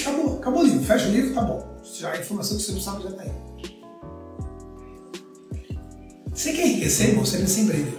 [0.00, 0.84] Acabou, acabou o livro.
[0.84, 1.74] Fecha o livro, tá bom.
[1.82, 3.32] Já a informação que você precisava já está aí.
[6.32, 7.24] Você quer enriquecer, irmão?
[7.24, 7.98] Você precisa empreender.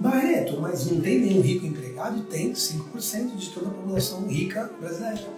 [0.00, 2.22] Barreto, mas não tem nenhum rico empregado.
[2.24, 5.37] Tem 5% de toda a população rica brasileira.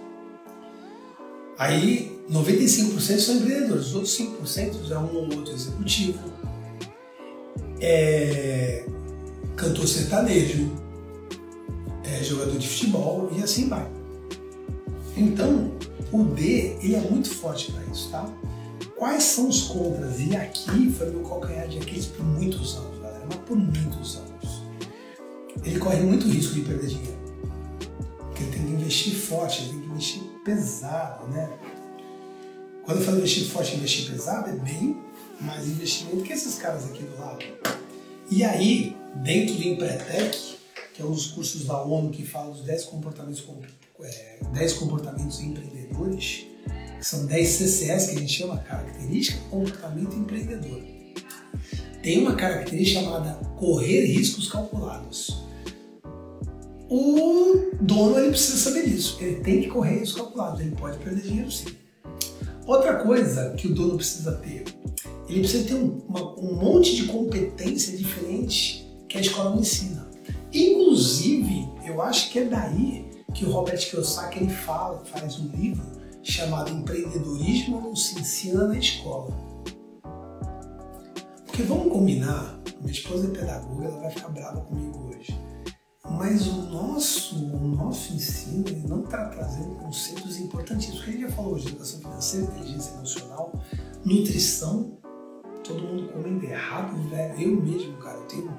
[1.61, 6.17] Aí 95% são empreendedores, os outros 5% é um ou outro executivo,
[7.79, 8.83] é
[9.55, 10.71] cantor sertanejo,
[12.03, 13.87] é jogador de futebol e assim vai.
[15.15, 15.71] Então,
[16.11, 18.27] o D ele é muito forte para isso, tá?
[18.95, 20.19] Quais são os contras?
[20.19, 24.63] E aqui foi meu calcanhar de Aquiles por muitos anos, galera, mas por muitos anos.
[25.63, 27.19] Ele corre muito risco de perder dinheiro.
[28.17, 31.49] Porque ele tem que investir forte, ele tem que investir pesado, né?
[32.83, 34.97] Quando eu falo investir forte investir pesado, é bem
[35.39, 37.43] mais investimento que esses caras aqui do lado.
[38.29, 40.57] E aí, dentro do Empretec,
[40.93, 43.43] que é um dos cursos da ONU que fala dos 10 comportamentos,
[44.01, 46.45] é, 10 comportamentos empreendedores,
[46.97, 50.81] que são 10 CCS que a gente chama característica comportamento empreendedor.
[52.01, 55.50] Tem uma característica chamada correr riscos calculados.
[56.93, 59.17] O dono ele precisa saber disso.
[59.21, 60.59] Ele tem que correr riscos calculados.
[60.59, 61.69] Ele pode perder dinheiro sim.
[62.67, 64.65] Outra coisa que o dono precisa ter,
[65.29, 70.05] ele precisa ter um, uma, um monte de competência diferente que a escola não ensina.
[70.53, 75.85] Inclusive, eu acho que é daí que o Robert Kiyosaki ele fala, faz um livro
[76.21, 79.31] chamado Empreendedorismo não se ensina na escola.
[81.45, 85.33] Porque vamos combinar, minha esposa é pedagoga, ela vai ficar brava comigo hoje.
[86.17, 91.01] Mas o nosso, o nosso ensino ele não está trazendo conceitos importantíssimos.
[91.01, 93.59] A gente já falou hoje educação financeira, inteligência emocional,
[94.05, 94.97] nutrição.
[95.63, 97.41] Todo mundo comendo errado, velho.
[97.41, 98.51] Eu mesmo, cara, eu tenho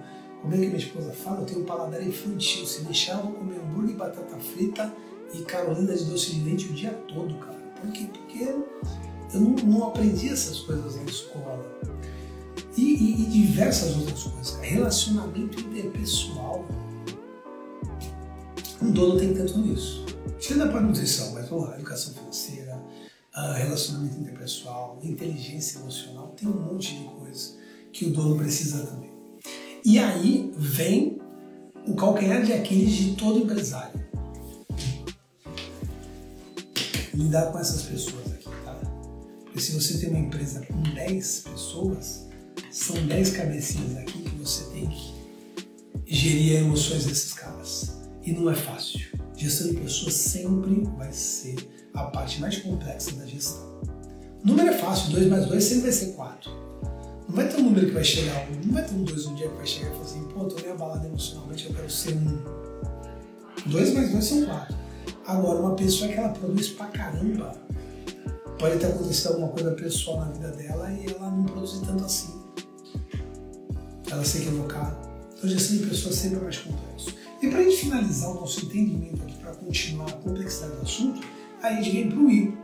[0.43, 1.41] como é que minha esposa fala?
[1.41, 2.67] Eu tenho um paladar infantil.
[2.67, 4.93] Se deixar, eu vou comer hambúrguer, batata frita
[5.33, 7.59] e carolina de doce de leite o dia todo, cara.
[7.81, 8.09] Por quê?
[8.13, 11.65] Porque eu não, não aprendi essas coisas na escola.
[12.77, 14.59] E, e, e diversas outras coisas.
[14.61, 16.67] Relacionamento interpessoal.
[18.91, 20.05] Dono tem tanto nisso.
[20.39, 22.83] Você dá para nutrição, mas lá, educação financeira,
[23.57, 27.57] relacionamento interpessoal, inteligência emocional, tem um monte de coisas
[27.93, 29.13] que o dono precisa também.
[29.85, 31.21] E aí vem
[31.87, 34.01] o calcanhar de Aquiles de todo empresário.
[37.15, 38.75] Lidar com essas pessoas aqui, tá?
[39.45, 42.27] Porque se você tem uma empresa com 10 pessoas,
[42.71, 45.15] são 10 cabecinhas aqui que você tem que
[46.07, 48.02] gerir as emoções desses caras.
[48.23, 49.01] E não é fácil.
[49.37, 51.57] Gestão de pessoas sempre vai ser
[51.95, 53.81] a parte mais complexa da gestão.
[54.45, 56.51] Número é fácil, 2 mais 2 sempre vai ser 4.
[57.29, 59.49] Não vai ter um número que vai chegar, não vai ter um dois um dia
[59.49, 62.39] que vai chegar e falar assim, pô, tô meio abalado emocionalmente, eu quero ser um.
[63.67, 64.77] Dois mais dois são quatro.
[65.27, 67.53] Agora, uma pessoa que ela produz pra caramba,
[68.59, 72.33] pode ter acontecido alguma coisa pessoal na vida dela e ela não produz tanto assim.
[74.11, 74.95] Ela se equivocar.
[75.37, 77.15] Então, gestão de pessoas sempre é mais complexo.
[77.43, 81.21] E para a gente finalizar o nosso entendimento aqui, para continuar a complexidade do assunto,
[81.61, 82.57] a gente vem para o I.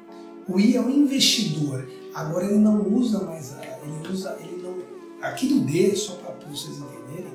[0.49, 1.89] O I é um investidor.
[2.15, 4.79] Agora ele não usa mais a ele usa, ele não.
[5.21, 7.33] Aqui do D, só para vocês entenderem,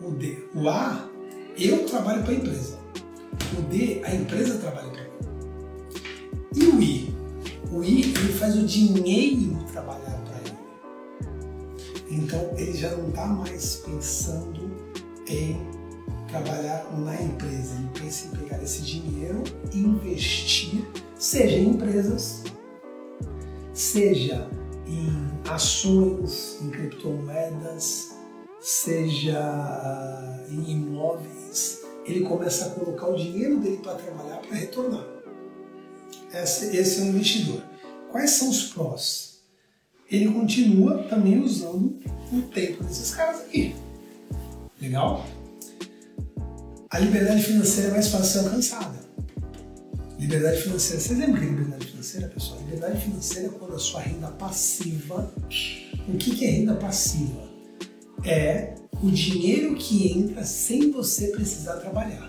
[0.00, 1.06] o D, o A,
[1.58, 2.78] eu trabalho para a empresa.
[3.58, 5.10] O D, a empresa trabalha para mim.
[6.56, 7.14] E o I?
[7.70, 10.58] O I, ele faz o dinheiro trabalhar para ele.
[12.10, 14.70] Então, ele já não está mais pensando
[15.28, 15.79] em
[16.30, 17.74] trabalhar na empresa.
[17.74, 22.44] Ele pensa em pegar esse dinheiro e investir, seja em empresas,
[23.72, 24.48] seja
[24.86, 28.16] em ações, em criptomoedas,
[28.60, 35.06] seja ah, em imóveis, ele começa a colocar o dinheiro dele para trabalhar para retornar.
[36.32, 37.62] Esse, esse é o investidor.
[38.10, 39.40] Quais são os prós?
[40.10, 41.98] Ele continua também usando
[42.32, 43.74] o tempo desses caras aqui.
[44.80, 45.24] Legal?
[46.92, 48.98] A liberdade financeira é mais fácil ser alcançada.
[50.18, 51.00] Liberdade financeira.
[51.00, 52.60] Vocês lembram que é liberdade financeira, pessoal?
[52.62, 55.32] Liberdade financeira é quando a sua renda passiva.
[56.08, 57.48] O que é renda passiva?
[58.24, 62.28] É o dinheiro que entra sem você precisar trabalhar.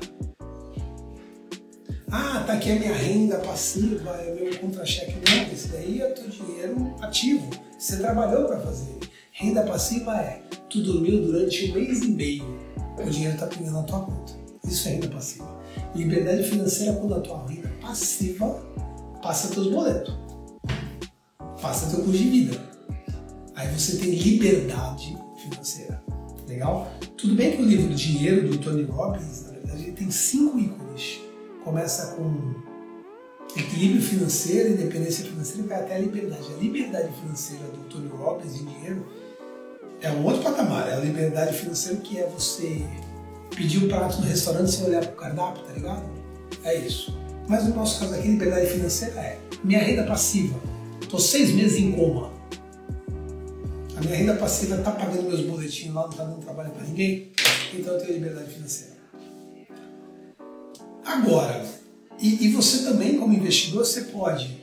[2.12, 5.16] Ah, tá aqui a minha renda passiva, é meu contra-cheque.
[5.28, 7.50] Não, esse daí é o teu dinheiro ativo.
[7.80, 8.96] Você trabalhou para fazer.
[9.32, 12.60] Renda passiva é tu dormiu durante um mês e meio,
[12.98, 14.51] o dinheiro está pingando na tua conta.
[14.68, 15.60] Isso é renda passiva.
[15.96, 18.48] Liberdade financeira é quando a tua renda passiva
[19.22, 20.14] passa teus boletos,
[21.62, 22.72] passa teu custo de vida.
[23.56, 26.02] Aí você tem liberdade financeira.
[26.48, 26.92] Legal?
[27.18, 31.20] Tudo bem que o livro Dinheiro do Tony Robbins, na verdade, ele tem cinco ícones.
[31.64, 32.54] Começa com
[33.56, 36.48] equilíbrio financeiro, independência financeira e vai até a liberdade.
[36.54, 39.06] A liberdade financeira do Tony Robbins em dinheiro
[40.02, 40.90] é um outro patamar.
[40.90, 42.86] É a liberdade financeira que é você
[43.56, 46.04] pedir um prato no restaurante sem olhar pro cardápio, tá ligado?
[46.64, 47.18] É isso.
[47.48, 50.60] Mas no nosso caso aqui, liberdade financeira é minha renda passiva.
[51.10, 52.32] Tô seis meses em coma.
[53.96, 57.32] A minha renda passiva tá pagando meus boletins lá, não tá dando trabalho para ninguém.
[57.74, 58.92] Então eu tenho liberdade financeira.
[61.06, 61.66] Agora,
[62.20, 64.62] e, e você também, como investidor, você pode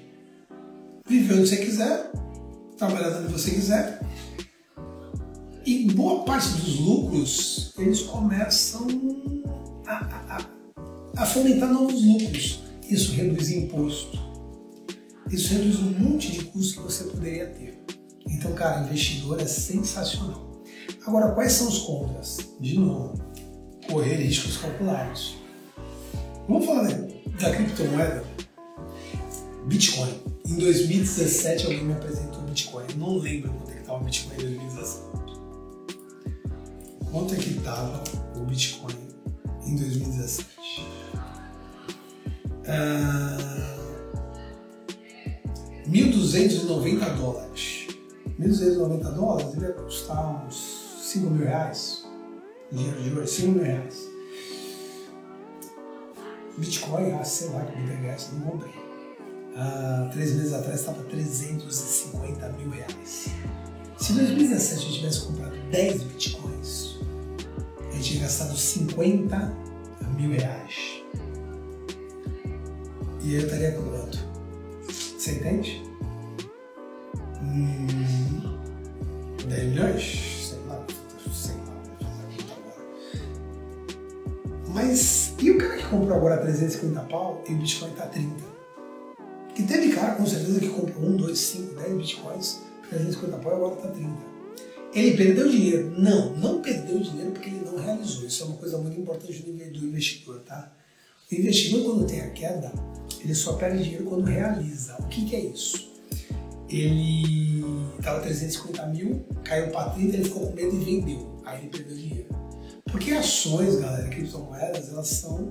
[1.07, 2.11] viver onde você quiser,
[2.77, 4.01] trabalhar onde você quiser.
[5.69, 8.87] E boa parte dos lucros, eles começam
[9.87, 12.61] a, a, a fomentar novos lucros.
[12.89, 14.19] Isso reduz imposto.
[15.31, 17.85] Isso reduz um monte de custos que você poderia ter.
[18.27, 20.63] Então, cara, investidor é sensacional.
[21.07, 22.39] Agora, quais são os contras?
[22.59, 23.23] De novo,
[23.91, 25.37] correr riscos calculados.
[26.49, 28.25] Vamos falar da criptomoeda?
[29.67, 30.15] Bitcoin.
[30.47, 32.87] Em 2017 alguém me apresentou Bitcoin.
[32.89, 35.18] Eu não lembro quanto é que estava o Bitcoin em 2017.
[37.11, 38.03] Quanto é que estava
[38.37, 38.95] o Bitcoin
[39.65, 40.49] em 2017?
[42.67, 43.77] Ah,
[45.89, 47.87] 1.290 dólares.
[48.39, 52.07] 1.290 dólares ele ia custar uns 5 mil reais.
[52.71, 54.09] Dinheiro de hoje, 5 mil reais.
[56.59, 58.73] Bitcoin, ah, sei lá que BTHS, não comprei.
[59.57, 63.29] Ah, três meses atrás estava 350 mil reais.
[63.97, 66.88] Se em 2017 eu tivesse comprado 10 bitcoins,
[67.99, 69.57] eu tinha gastado 50
[70.17, 71.03] mil reais.
[73.23, 74.19] E eu estaria com quanto?
[74.87, 75.83] Você entende?
[77.43, 78.59] Hum,
[79.49, 80.49] 10 milhões?
[80.49, 80.87] Sei lá,
[81.33, 81.75] sei lá,
[84.69, 88.45] Mas e o cara que comprou agora 350 pau e o Bitcoin está 30?
[89.57, 93.57] E teve cara com certeza que comprou 1, 2, 5, 10 Bitcoins, 350 pau e
[93.57, 94.28] agora está 30.
[94.95, 95.95] Ele perdeu dinheiro?
[95.99, 98.27] Não, não perdeu dinheiro porque ele não realizou.
[98.27, 100.73] Isso é uma coisa muito importante do investidor, tá?
[101.31, 102.73] O investidor, quando tem a queda,
[103.21, 104.97] ele só perde dinheiro quando realiza.
[104.99, 105.93] O que, que é isso?
[106.69, 107.65] Ele
[107.99, 111.43] estava 350 mil, caiu para 30, ele ficou com medo e vendeu.
[111.45, 112.29] Aí ele perdeu dinheiro.
[112.91, 115.51] Porque ações, galera, criptomoedas, elas são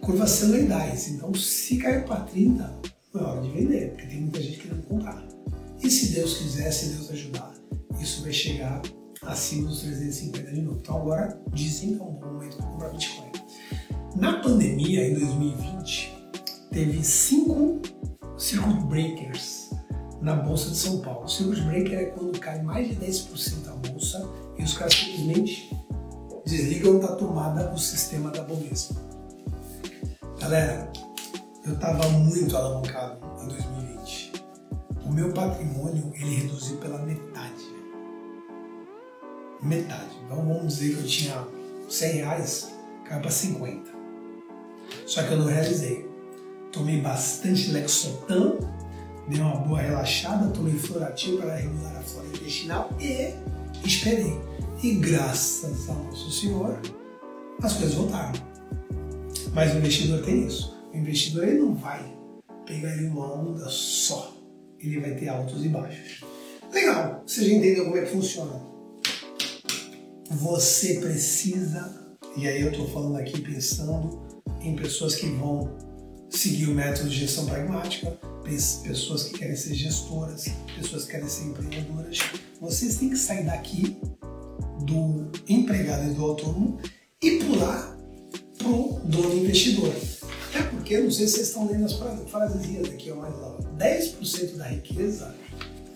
[0.00, 1.08] curvas senoidais.
[1.08, 2.80] Então, se caiu para 30,
[3.12, 5.26] não é hora de vender, porque tem muita gente querendo comprar.
[5.82, 7.54] E se Deus quiser, se Deus ajudar,
[8.00, 8.82] isso vai chegar
[9.22, 10.78] acima dos 350 de novo.
[10.80, 13.32] Então agora dizem que é um bom momento para comprar Bitcoin.
[14.16, 16.16] Na pandemia, em 2020,
[16.70, 17.80] teve cinco
[18.36, 19.70] circuit breakers
[20.20, 21.28] na Bolsa de São Paulo.
[21.28, 25.70] circuit breaker é quando cai mais de 10% a bolsa e os caras simplesmente
[26.44, 29.00] desligam da tomada do sistema da Bovespa.
[30.40, 30.90] Galera,
[31.64, 34.32] eu estava muito alavancado em 2020.
[35.04, 37.47] O meu patrimônio ele reduziu pela metade.
[39.62, 40.16] Metade.
[40.24, 41.46] Então vamos dizer que eu tinha
[41.88, 42.72] 100 reais,
[43.04, 43.90] caiu para 50.
[45.06, 46.08] Só que eu não realizei.
[46.72, 48.58] Tomei bastante Lexotan,
[49.26, 53.34] dei uma boa relaxada, tomei Florativo para regular a flora intestinal e
[53.84, 54.38] esperei.
[54.82, 56.78] E graças ao nosso Senhor,
[57.62, 58.32] as coisas voltaram.
[59.52, 60.76] Mas o investidor tem isso.
[60.92, 62.16] O investidor ele não vai
[62.64, 64.36] pegar em uma onda só.
[64.78, 66.22] Ele vai ter altos e baixos.
[66.72, 68.77] Legal, você já entendeu como é que funciona.
[70.30, 71.90] Você precisa,
[72.36, 74.22] e aí eu estou falando aqui pensando
[74.60, 75.74] em pessoas que vão
[76.28, 78.10] seguir o método de gestão pragmática,
[78.82, 80.44] pessoas que querem ser gestoras,
[80.76, 82.18] pessoas que querem ser empreendedoras.
[82.60, 83.98] Vocês têm que sair daqui
[84.84, 86.78] do empregado e do autônomo
[87.22, 87.96] e pular
[88.58, 89.92] pro dono investidor.
[90.50, 91.94] Até porque, não sei se vocês estão lendo as
[92.30, 93.56] frasezinhas aqui, ó, mais lá.
[93.78, 95.34] 10% da riqueza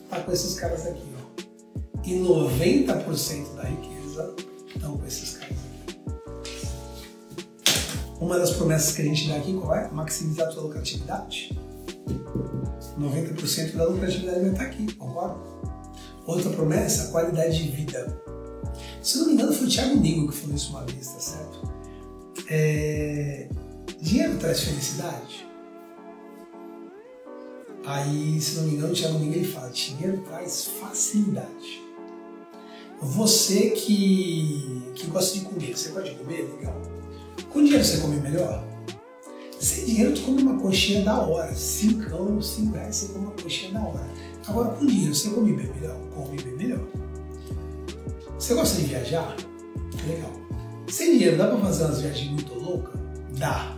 [0.05, 1.23] está com esses caras aqui, ó.
[2.05, 5.73] E 90% da riqueza estão com esses caras aqui.
[8.21, 9.91] Uma das promessas que a gente dá aqui, qual é?
[9.91, 11.59] Maximizar a sua lucratividade.
[12.99, 15.37] 90% da lucratividade vai estar aqui, concorda?
[16.27, 18.17] Outra promessa, qualidade de vida.
[19.03, 21.73] Se não me engano, foi o Thiago Nigo que falou isso uma vez, tá certo?
[22.49, 23.49] É...
[24.01, 25.47] Dinheiro traz felicidade?
[27.85, 31.83] Aí, se não me engano, o Thiago Nigo ele fala: dinheiro traz facilidade.
[33.03, 36.55] Você que, que gosta de comer, você gosta de comer?
[36.57, 36.81] Legal.
[37.51, 38.65] Com dinheiro você come melhor?
[39.59, 41.53] Sem dinheiro tu come uma coxinha da hora.
[41.53, 44.09] Cinco, cinco reais você come uma coxinha da hora.
[44.47, 45.97] Agora com dinheiro você come bem melhor?
[46.15, 46.87] Come bem melhor.
[48.39, 49.37] Você gosta de viajar?
[50.07, 50.31] Legal.
[50.89, 53.01] Sem dinheiro dá pra fazer umas viagens muito loucas?
[53.37, 53.77] Dá.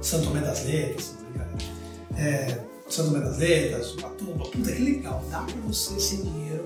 [0.00, 1.14] Santo Tomé das Letras,
[2.16, 5.24] é, Santo Tomé das Letras, Ubatuba, puta que legal.
[5.30, 6.64] Dá pra você sem dinheiro.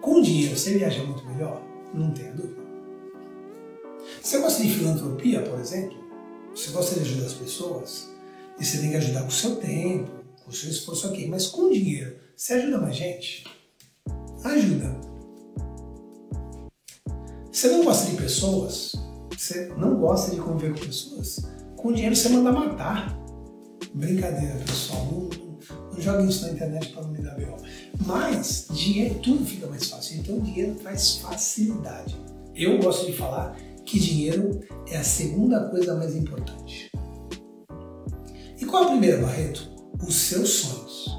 [0.00, 1.62] Com dinheiro você viaja muito melhor?
[1.92, 2.60] Não tenha dúvida.
[4.22, 5.98] Você gosta de filantropia, por exemplo?
[6.54, 8.08] Você gosta de ajudar as pessoas?
[8.58, 10.10] E você tem que ajudar com o seu tempo,
[10.42, 11.26] com o seu esforço aqui.
[11.26, 13.44] Mas com dinheiro, você ajuda mais gente?
[14.44, 15.00] Ajuda.
[17.52, 18.92] Você não gosta de pessoas?
[19.36, 21.44] Você não gosta de conviver com pessoas?
[21.76, 23.18] Com dinheiro você manda matar.
[23.94, 25.06] Brincadeira, pessoal.
[25.06, 25.28] Não,
[25.92, 27.56] não joguem isso na internet para não me dar B.O.
[28.06, 30.18] Mas dinheiro, tudo fica mais fácil.
[30.18, 32.16] Então dinheiro traz facilidade.
[32.54, 36.90] Eu gosto de falar que dinheiro é a segunda coisa mais importante.
[38.58, 39.68] E qual é a primeira, Barreto?
[40.06, 41.18] Os seus sonhos.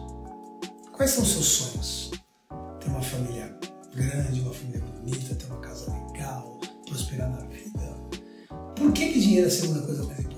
[0.93, 2.11] Quais são os seus sonhos?
[2.79, 3.57] Ter uma família
[3.95, 7.95] grande, uma família bonita, ter uma casa legal, prosperar na vida.
[8.75, 10.30] Por que, que dinheiro é a segunda coisa mais importante?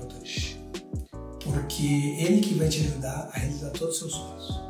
[1.53, 4.61] Porque ele que vai te ajudar a realizar todos os seus sonhos.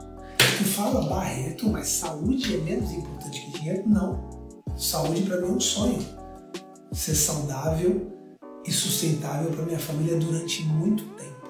[0.57, 3.83] Tu fala, Barreto, mas saúde é menos importante que dinheiro?
[3.87, 4.53] Não.
[4.77, 6.03] Saúde para mim é um sonho
[6.91, 8.11] ser saudável
[8.65, 11.49] e sustentável para minha família durante muito tempo.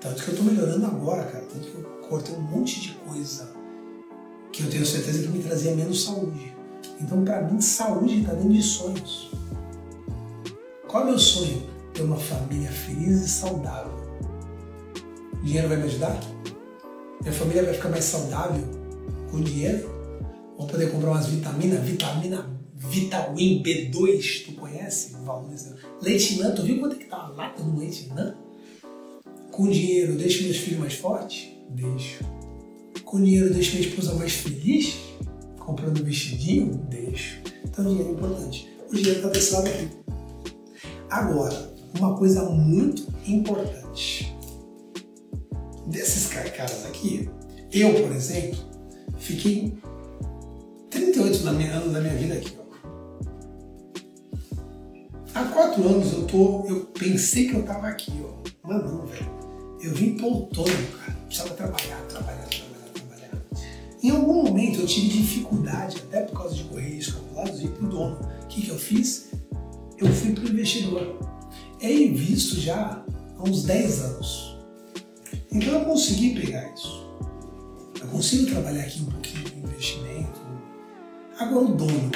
[0.00, 1.44] Tanto que eu estou melhorando agora, cara.
[1.44, 3.52] Tanto que eu cortei um monte de coisa
[4.52, 6.54] que eu tenho certeza que me trazia menos saúde.
[7.00, 9.30] Então, para mim, saúde está dentro de sonhos.
[10.86, 11.62] Qual é o meu sonho?
[11.92, 14.03] Ter uma família feliz e saudável.
[15.44, 16.18] Dinheiro vai me ajudar?
[17.20, 18.64] Minha família vai ficar mais saudável
[19.30, 19.88] com dinheiro?
[20.58, 25.14] Vou poder comprar umas vitaminas, vitamina Vitawin B2, tu conhece?
[25.24, 25.72] Valores.
[26.02, 28.34] Leitinã, tu viu quanto é que tá a lata do Leitinã?
[29.50, 31.48] Com dinheiro, deixo meus filhos mais fortes?
[31.70, 32.24] Deixo.
[33.04, 34.96] Com dinheiro, deixo minha esposa mais feliz?
[35.58, 36.74] Comprando um vestidinho?
[36.90, 37.40] Deixo.
[37.64, 38.68] Então, dinheiro é importante.
[38.90, 39.88] O dinheiro está desse lado aqui.
[41.08, 44.33] Agora, uma coisa muito importante.
[45.86, 47.28] Desses caras aqui,
[47.72, 48.58] eu, por exemplo,
[49.18, 49.76] fiquei
[50.90, 52.64] 38 anos da minha vida aqui.
[55.34, 56.64] Há quatro anos eu tô.
[56.68, 58.34] Eu pensei que eu tava aqui, ó.
[58.62, 59.26] Mas não, velho.
[59.82, 61.18] Eu vim pro autônomo, cara.
[61.26, 63.42] Precisava trabalhar, trabalhar, trabalhar, trabalhar.
[64.00, 68.18] Em algum momento eu tive dificuldade, até por causa de correios calculados, ir pro dono.
[68.44, 69.30] O que, que eu fiz?
[69.98, 71.18] Eu fui pro investidor.
[71.80, 73.04] É visto já
[73.36, 74.53] há uns 10 anos.
[75.54, 77.08] Então eu consegui pegar isso.
[78.00, 80.40] Eu consigo trabalhar aqui um pouquinho de investimento.
[81.38, 82.10] Agora o dono.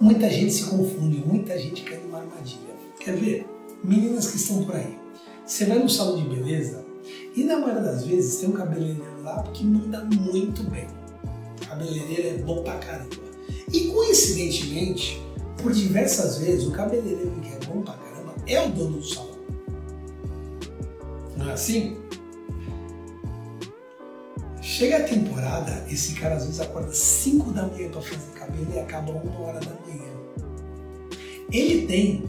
[0.00, 2.70] Muita gente se confunde, muita gente cai numa armadilha.
[3.00, 3.46] Quer ver?
[3.82, 4.96] Meninas que estão por aí.
[5.44, 6.84] Você vai no salão de beleza
[7.34, 10.86] e na maioria das vezes tem um cabeleireiro lá que manda muito bem.
[11.60, 13.16] O cabeleireiro é bom pra caramba.
[13.72, 15.20] E coincidentemente,
[15.60, 19.38] por diversas vezes, o cabeleireiro que é bom pra caramba é o dono do salão.
[21.36, 21.96] Não é assim?
[24.70, 28.78] Chega a temporada, esse cara às vezes acorda 5 da manhã para fazer cabelo e
[28.78, 30.08] acaba uma hora da manhã.
[31.50, 32.22] Ele tem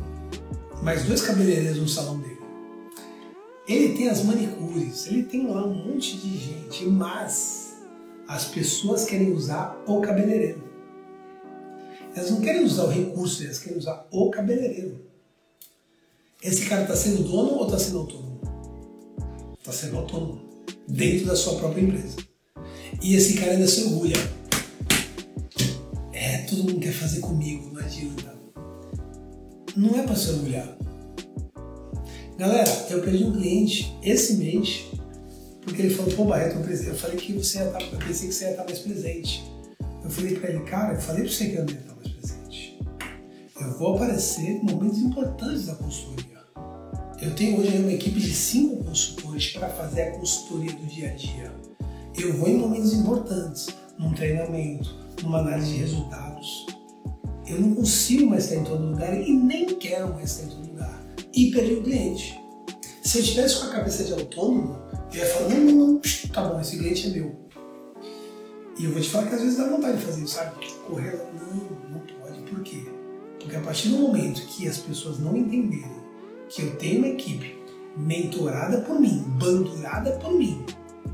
[0.82, 2.40] mais dois cabeleireiros no salão dele.
[3.68, 7.76] Ele tem as manicures, ele tem lá um monte de gente, mas
[8.28, 10.64] as pessoas querem usar o cabeleireiro.
[12.16, 15.00] Elas não querem usar o recurso, elas querem usar o cabeleireiro.
[16.42, 18.42] Esse cara está sendo dono ou está sendo autônomo?
[19.60, 20.42] Está sendo autônomo,
[20.88, 22.31] dentro da sua própria empresa.
[23.02, 24.18] E esse cara ainda se orgulha.
[26.14, 28.34] É, todo mundo quer fazer comigo, não adianta.
[29.76, 30.78] Não é para se orgulhar.
[32.38, 34.86] Galera, eu perdi um cliente esse mês
[35.62, 38.46] porque ele falou, pô, Barreto, eu falei que você ia estar, eu pensei que você
[38.46, 39.44] ia estar mais presente.
[40.04, 42.10] Eu falei para ele, cara, eu falei para você que eu não ia estar mais
[42.10, 42.80] presente.
[43.60, 46.32] Eu vou aparecer em momentos importantes da consultoria.
[47.22, 51.14] Eu tenho hoje uma equipe de cinco consultores para fazer a consultoria do dia a
[51.14, 51.54] dia.
[52.18, 54.94] Eu vou em momentos importantes, num treinamento,
[55.24, 56.66] numa análise de resultados.
[57.48, 60.68] Eu não consigo mais estar em todo lugar e nem quero mais estar em todo
[60.68, 61.02] lugar.
[61.34, 62.40] E perdi o cliente.
[63.02, 64.78] Se eu tivesse com a cabeça de autônomo,
[65.14, 66.02] eu ia falar, não, não, não,
[66.32, 67.36] tá bom, esse cliente é meu.
[68.78, 70.66] E eu vou te falar que às vezes dá vontade de fazer isso, sabe?
[70.88, 72.42] Correr não, não pode.
[72.42, 72.84] Por quê?
[73.40, 76.02] Porque a partir do momento que as pessoas não entenderem
[76.50, 77.56] que eu tenho uma equipe
[77.98, 80.66] mentorada por mim, bandurada por mim,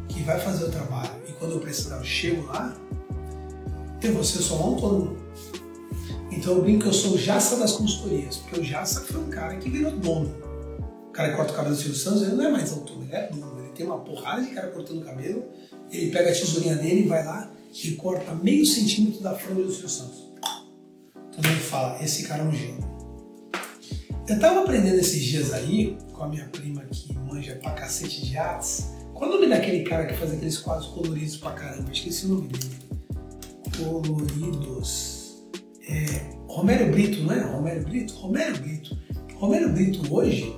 [0.08, 2.76] que vai fazer o trabalho e quando eu precisar eu chego lá,
[4.18, 5.18] vou ser só um autônomo.
[6.32, 9.30] Então eu brinco que eu sou o Jassa das consultorias, porque o Jassa foi um
[9.30, 10.36] cara que virou dono.
[11.08, 13.16] O cara que corta o cabelo do Silvio Santos, ele não é mais autônomo, ele
[13.16, 13.60] é dono.
[13.60, 15.46] Ele tem uma porrada de cara cortando o cabelo,
[15.92, 17.52] ele pega a tesourinha dele e vai lá
[17.84, 20.32] e corta meio centímetro da franja do Silvio Santos.
[21.32, 22.88] Todo mundo fala, esse cara é um gênio.
[24.28, 28.38] Eu tava aprendendo esses dias aí, com a minha prima que manja pra cacete de
[28.38, 28.88] artes,
[29.18, 31.92] qual o nome daquele cara que faz aqueles quadros coloridos pra caramba?
[31.92, 32.76] Esqueci o nome dele.
[33.76, 35.42] Coloridos.
[35.90, 37.42] É, Romero Brito, não é?
[37.42, 38.14] Romero Brito?
[38.14, 38.98] Romero Brito.
[39.36, 40.56] Romero Brito hoje,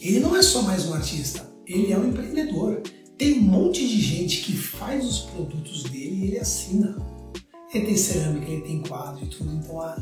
[0.00, 2.82] ele não é só mais um artista, ele é um empreendedor.
[3.16, 6.96] Tem um monte de gente que faz os produtos dele e ele assina.
[7.72, 9.98] Ele tem cerâmica, ele tem quadro e tudo, então a,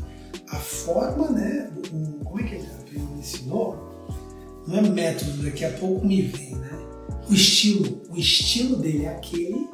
[0.49, 1.71] a forma, né?
[1.93, 3.77] O, como é que ele me ensinou?
[4.67, 6.96] Não é método, daqui a pouco me vem, né?
[7.29, 8.01] O estilo.
[8.09, 9.69] O estilo dele é aquele.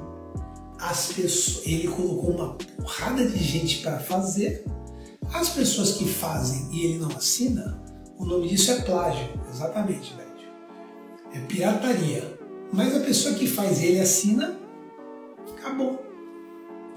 [0.80, 4.66] As pessoas, ele colocou uma porrada de gente para fazer.
[5.34, 7.82] As pessoas que fazem e ele não assina,
[8.18, 9.30] o nome disso é plágio.
[9.51, 10.30] Exatamente, velho.
[11.34, 12.39] É pirataria.
[12.72, 14.60] Mas a pessoa que faz e ele assina,
[15.58, 16.04] acabou.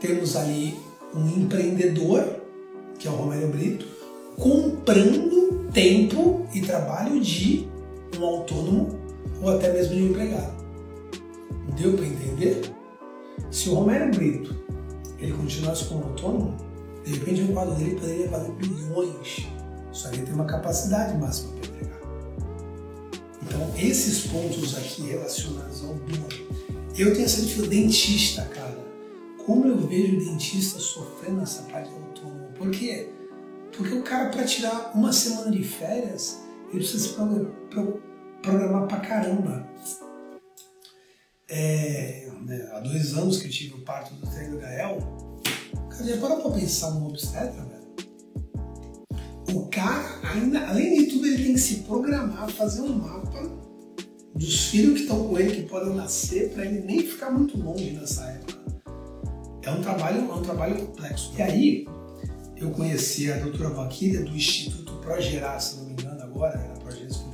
[0.00, 0.76] Temos ali
[1.14, 2.42] um empreendedor
[2.98, 3.86] que é o Romero Brito,
[4.36, 7.68] comprando tempo e trabalho de
[8.18, 9.05] um autônomo
[9.42, 10.64] ou até mesmo de um empregado.
[11.76, 12.74] Deu para entender?
[13.50, 14.54] Se o Romero Brito
[15.18, 16.56] ele continuasse como autônomo,
[17.04, 19.46] de repente o quadro dele poderia valer bilhões,
[19.92, 22.00] só ele tem uma capacidade máxima para entregar.
[23.42, 26.46] Então, esses pontos aqui relacionados ao dor.
[26.96, 28.84] Eu tenho essa dificuldade, dentista, cara.
[29.44, 32.48] Como eu vejo dentista sofrendo essa parte do autônomo?
[32.56, 33.10] Por quê?
[33.76, 37.14] Porque o cara, para tirar uma semana de férias, ele precisa se
[38.46, 39.66] programar pra caramba.
[41.48, 44.98] É, né, há dois anos que eu tive o parto do Trem Gael,
[45.90, 47.86] cara, já parou pra pensar no obstetra, velho?
[49.52, 53.42] O cara, ainda, além de tudo, ele tem que se programar, fazer um mapa
[54.34, 57.92] dos filhos que estão com ele, que podem nascer, para ele nem ficar muito longe
[57.92, 58.56] nessa época.
[59.62, 61.32] É um trabalho, é um trabalho complexo.
[61.36, 61.86] E aí,
[62.56, 66.84] eu conheci a doutora Vaquilha do Instituto Progerar, se não me engano agora, era desculpa,
[66.84, 67.25] Progerar,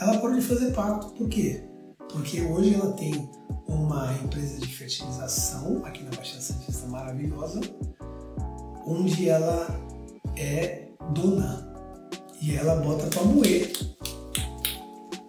[0.00, 1.08] ela pode fazer parto.
[1.10, 1.62] Por quê?
[2.10, 3.30] Porque hoje ela tem
[3.68, 7.60] uma empresa de fertilização aqui na Baixada Santista maravilhosa,
[8.86, 9.68] onde ela
[10.36, 11.70] é dona
[12.40, 13.70] e ela bota pra moer.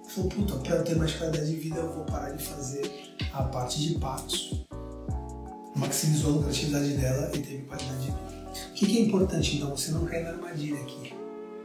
[0.08, 3.80] Falou, puta, eu ter mais qualidade de vida, eu vou parar de fazer a parte
[3.80, 4.66] de partos.
[5.76, 8.32] Maximizou a lucratividade dela e teve qualidade de vida.
[8.70, 9.70] O que, é importante então?
[9.76, 11.14] Você não cair na armadilha aqui.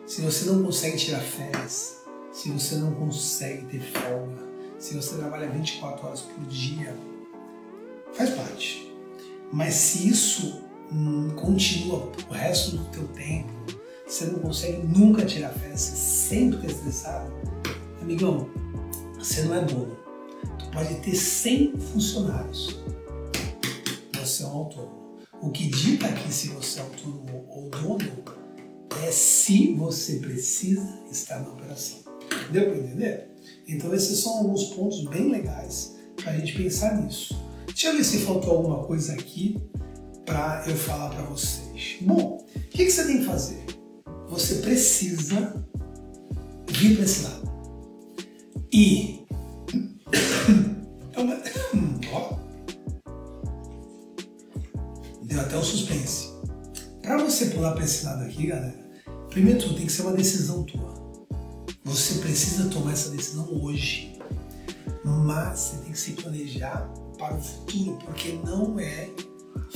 [0.07, 2.06] Se você não consegue tirar férias,
[2.37, 4.47] se você não consegue ter folga,
[4.79, 6.95] se você trabalha 24 horas por dia,
[8.13, 8.95] faz parte.
[9.51, 10.63] Mas se isso
[11.35, 13.49] continua o resto do teu tempo,
[14.07, 17.33] você não consegue nunca tirar férias, você sempre está estressado,
[18.03, 18.51] amigão,
[19.19, 19.97] você não é dono.
[20.59, 22.79] Tu pode ter 100 funcionários,
[24.13, 25.07] você é um autônomo.
[25.41, 28.13] O que dita aqui se você é autônomo ou dono
[29.07, 32.06] é se você precisa estar na operação.
[32.51, 33.31] Deu para entender?
[33.69, 37.37] Então esses são alguns pontos bem legais para a gente pensar nisso.
[37.67, 39.61] Deixa eu ver se faltou alguma coisa aqui
[40.25, 41.99] para eu falar para vocês.
[42.01, 43.65] Bom, o que, que você tem que fazer?
[44.29, 45.65] Você precisa
[46.69, 47.53] vir para esse lado.
[48.73, 49.21] E
[55.47, 56.29] até o suspense.
[57.03, 58.75] Para você pular para esse lado aqui, galera,
[59.31, 60.96] primeiro tudo tem que ser uma decisão tua.
[61.87, 64.19] Você precisa tomar essa decisão hoje.
[65.05, 69.09] Mas você tem que se planejar para o futuro, porque não é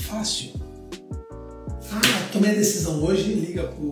[0.01, 0.55] fácil.
[1.93, 3.91] Ah, tomei a decisão hoje, liga pro,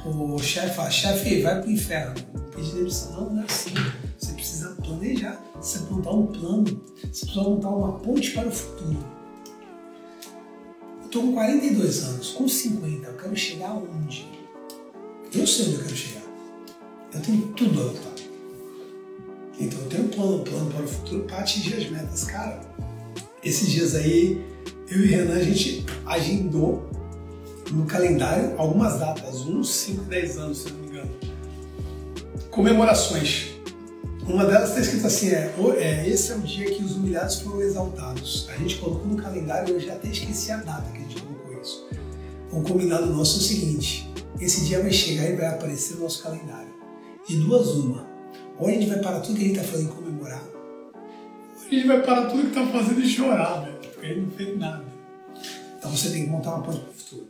[0.00, 2.14] pro chefe, fala, chefe, vai pro inferno,
[2.54, 3.10] pedir demissão.
[3.12, 3.74] Não, não é assim.
[4.16, 8.52] Você precisa planejar, você precisa montar um plano, você precisa montar uma ponte para o
[8.52, 9.04] futuro.
[11.04, 14.24] Estou com 42 anos, com 50, eu quero chegar aonde?
[15.32, 16.23] Eu sei onde eu quero chegar.
[17.14, 18.22] Eu tenho tudo anotado.
[19.58, 22.24] Então eu tenho um plano, um plano para o futuro para atingir as metas.
[22.24, 22.60] Cara,
[23.42, 24.44] esses dias aí,
[24.90, 26.88] eu e Renan, a gente agendou
[27.70, 31.10] no calendário algumas datas, uns 5, 10 anos, se não me engano.
[32.50, 33.54] Comemorações.
[34.26, 37.62] Uma delas está escrito assim: é, é, esse é o dia que os humilhados foram
[37.62, 38.48] exaltados.
[38.48, 41.60] A gente colocou no calendário, eu já até esqueci a data que a gente colocou
[41.60, 41.86] isso.
[42.50, 46.22] O combinado nosso é o seguinte: esse dia vai chegar e vai aparecer no nosso
[46.22, 46.73] calendário.
[47.26, 48.06] De duas, uma.
[48.58, 51.74] Ou a gente vai parar tudo que a gente está fazendo e comemorar, ou a
[51.74, 54.58] gente vai parar tudo que está fazendo e chorar, velho, porque a gente não fez
[54.58, 54.84] nada.
[55.78, 57.28] Então você tem que montar uma ponte para o futuro.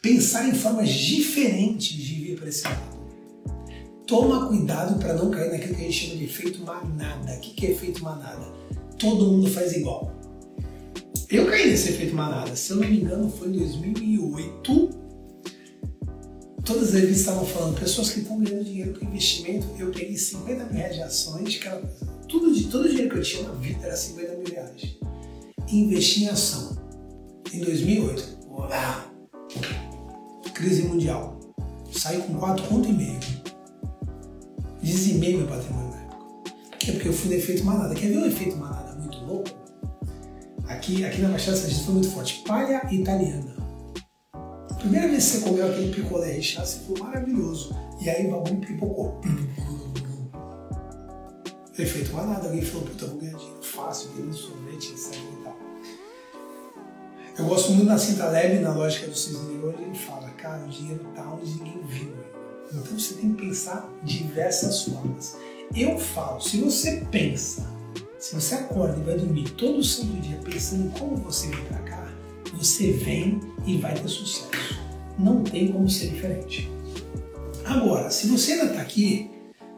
[0.00, 2.98] Pensar em formas diferentes de vir para esse lado
[4.08, 7.34] toma cuidado para não cair naquilo que a gente chama de efeito manada.
[7.34, 8.46] O que é efeito manada?
[8.98, 10.10] Todo mundo faz igual.
[11.28, 12.56] Eu caí nesse efeito manada.
[12.56, 14.90] Se eu não me engano, foi em 2008.
[16.68, 19.66] Todas as revistas estavam falando, pessoas que estão ganhando dinheiro com investimento.
[19.78, 21.80] Eu peguei 50 mil reais de ações, era,
[22.28, 24.98] tudo, de, todo o dinheiro que eu tinha na vida era 50 mil reais.
[25.66, 26.76] E investi em ação.
[27.54, 28.38] Em 2008.
[28.50, 29.10] Olá!
[30.52, 31.40] Crise mundial.
[31.90, 33.20] Saí com 4 conto e meio.
[34.82, 36.18] Dizimei meu patrimônio na época.
[36.78, 36.92] Quê?
[36.92, 37.94] Porque eu fui no efeito manada.
[37.94, 39.48] Quer ver um efeito manada muito louco?
[40.66, 42.42] Aqui, aqui na Baixada Santista foi muito forte.
[42.46, 43.57] Palha italiana.
[44.88, 47.76] Primeira vez que você comeu aquele picolé recheado, você foi maravilhoso.
[48.00, 49.20] E aí o bagulho pipocou.
[51.78, 52.46] Efeito manada.
[52.46, 55.58] Alguém falou, puta, vou ganhar dinheiro fácil, ganhando sorvete, etc e tal.
[57.38, 60.68] Eu gosto muito da cinta leve, na lógica do Cisne onde ele fala, cara, o
[60.68, 62.14] dinheiro tá onde ninguém viu.
[62.72, 65.36] Então você tem que pensar diversas formas.
[65.76, 67.70] Eu falo, se você pensa,
[68.18, 71.78] se você acorda e vai dormir todo o santo dia pensando em como você cá,
[72.58, 74.48] você vem e vai ter sucesso.
[75.16, 76.68] Não tem como ser diferente.
[77.64, 79.30] Agora, se você ainda está aqui,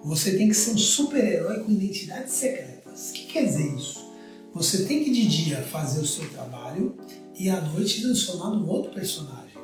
[0.03, 3.11] você tem que ser um super-herói com identidades secretas.
[3.11, 4.11] O que quer dizer isso?
[4.55, 6.97] Você tem que de dia fazer o seu trabalho
[7.39, 9.59] e à noite transformar num outro personagem.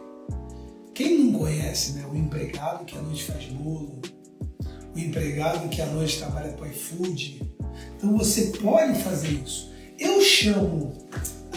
[0.94, 4.00] Quem não conhece né, o empregado que à noite faz bolo,
[4.94, 7.42] o empregado que à noite trabalha para iFood?
[7.96, 9.72] Então você pode fazer isso.
[9.98, 10.92] Eu chamo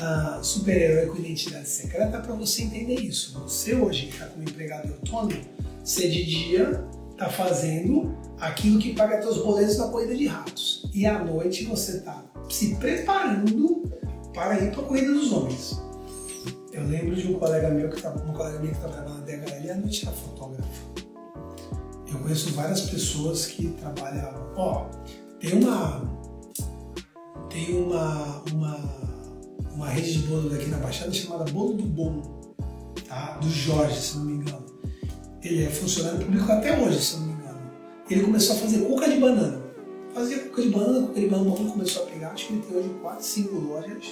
[0.01, 3.39] a super-herói com identidade secreta para você entender isso.
[3.39, 5.41] Você hoje que está como empregado autônomo,
[5.83, 10.89] você de dia está fazendo aquilo que paga seus boletos na corrida de ratos.
[10.93, 13.83] E à noite você está se preparando
[14.33, 15.81] para ir para a corrida dos homens.
[16.71, 19.75] Eu lembro de um colega meu que uma colega que trabalhava na DHL e à
[19.75, 20.89] noite era fotógrafo.
[22.07, 24.51] Eu conheço várias pessoas que trabalham.
[24.55, 24.85] Ó,
[25.39, 26.19] tem uma.
[27.49, 29.08] Tem uma, uma,
[29.79, 32.53] uma rede de bolo daqui na Baixada chamada Bolo do Bom,
[33.07, 33.37] tá?
[33.41, 34.65] Do Jorge, se não me engano.
[35.41, 37.59] Ele é funcionário público até hoje, se não me engano.
[38.09, 39.61] Ele começou a fazer cuca de banana.
[40.13, 42.31] Fazia cuca de banana, cuca de banana, começou a pegar.
[42.31, 44.05] Acho que ele tem hoje 4, 5 lojas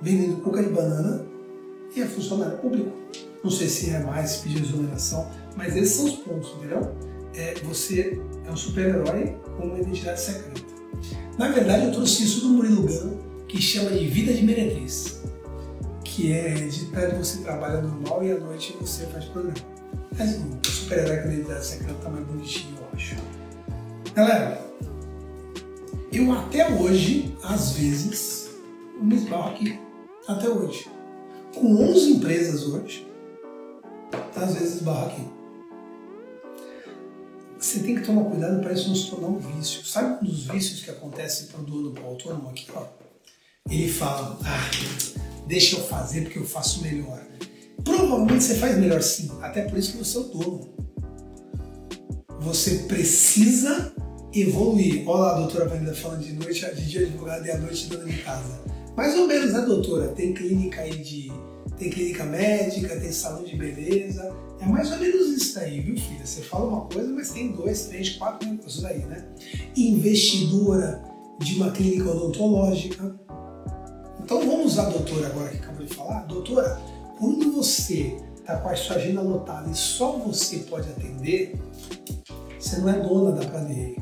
[0.00, 1.26] vendendo cuca de banana
[1.94, 2.90] e é funcionário público.
[3.44, 6.96] Não sei se é mais pedir exoneração, mas esses são os pontos, entendeu?
[7.34, 10.62] É, você é um super-herói com uma identidade secreta.
[11.36, 13.17] Na verdade, eu trouxe isso do Murilo Gano,
[13.48, 15.22] que chama de vida de meretriz,
[16.04, 19.56] que é de tarde você trabalha normal e à noite você faz programa.
[20.16, 23.16] Mas o super-herói com identidade secreta tá mais bonitinho, eu acho.
[24.14, 24.60] Galera,
[26.12, 28.50] eu até hoje, às vezes,
[29.00, 29.78] me esbarro aqui.
[30.26, 30.98] Até hoje
[31.54, 33.06] com 11 empresas hoje,
[34.34, 35.26] às vezes barra aqui.
[37.58, 39.84] Você tem que tomar cuidado para isso não se tornar um vício.
[39.84, 42.68] Sabe um dos vícios que acontece para o dono, para o autônomo aqui?
[42.72, 42.84] Ó?
[43.70, 44.70] Ele fala, ah,
[45.46, 47.22] deixa eu fazer porque eu faço melhor.
[47.84, 50.74] Provavelmente você faz melhor sim, até por isso que você é o dono.
[52.40, 53.92] Você precisa
[54.32, 55.08] evoluir.
[55.08, 58.04] Olha lá a doutora Vanilla falando de noite, de dia advogado e à noite dona
[58.04, 58.60] de casa.
[58.96, 60.08] Mais ou menos, né, doutora?
[60.08, 61.32] Tem clínica aí de.
[61.76, 64.34] Tem clínica médica, tem salão de beleza.
[64.60, 66.26] É mais ou menos isso aí, viu, filha?
[66.26, 69.24] Você fala uma coisa, mas tem dois, três, quatro negócios aí, né?
[69.76, 71.04] Investidora
[71.38, 73.14] de uma clínica odontológica.
[74.28, 76.26] Então vamos usar a doutora agora que acabou de falar.
[76.26, 76.78] Doutora,
[77.18, 81.58] quando você está com a sua agenda lotada e só você pode atender,
[82.60, 83.96] você não é dona da Planei.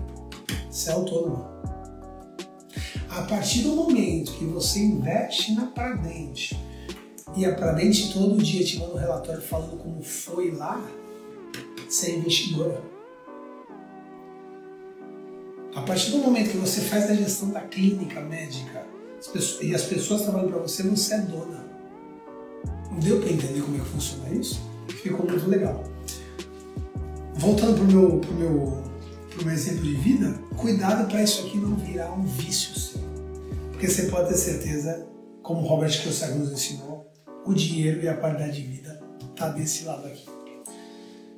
[0.68, 1.48] Você é autônoma.
[3.08, 6.60] A partir do momento que você investe na Pradente
[7.36, 10.84] e a Pradente todo dia te manda um relatório falando como foi lá,
[11.88, 12.82] você é investidora.
[15.72, 18.95] A partir do momento que você faz a gestão da clínica médica
[19.60, 21.64] e as pessoas trabalham para você, você é dona.
[22.90, 24.60] Não deu para entender como é que funciona isso?
[24.88, 25.84] Ficou muito legal.
[27.34, 28.82] Voltando para o meu, pro meu,
[29.30, 33.00] pro meu exemplo de vida, cuidado para isso aqui não virar um vício seu.
[33.72, 35.06] Porque você pode ter certeza,
[35.42, 37.06] como Robert Kiyosaki nos ensinou,
[37.44, 39.00] o dinheiro e a qualidade de vida
[39.30, 40.26] está desse lado aqui.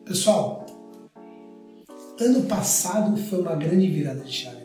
[0.04, 0.64] Pessoal,
[2.20, 4.57] ano passado foi uma grande virada de chave.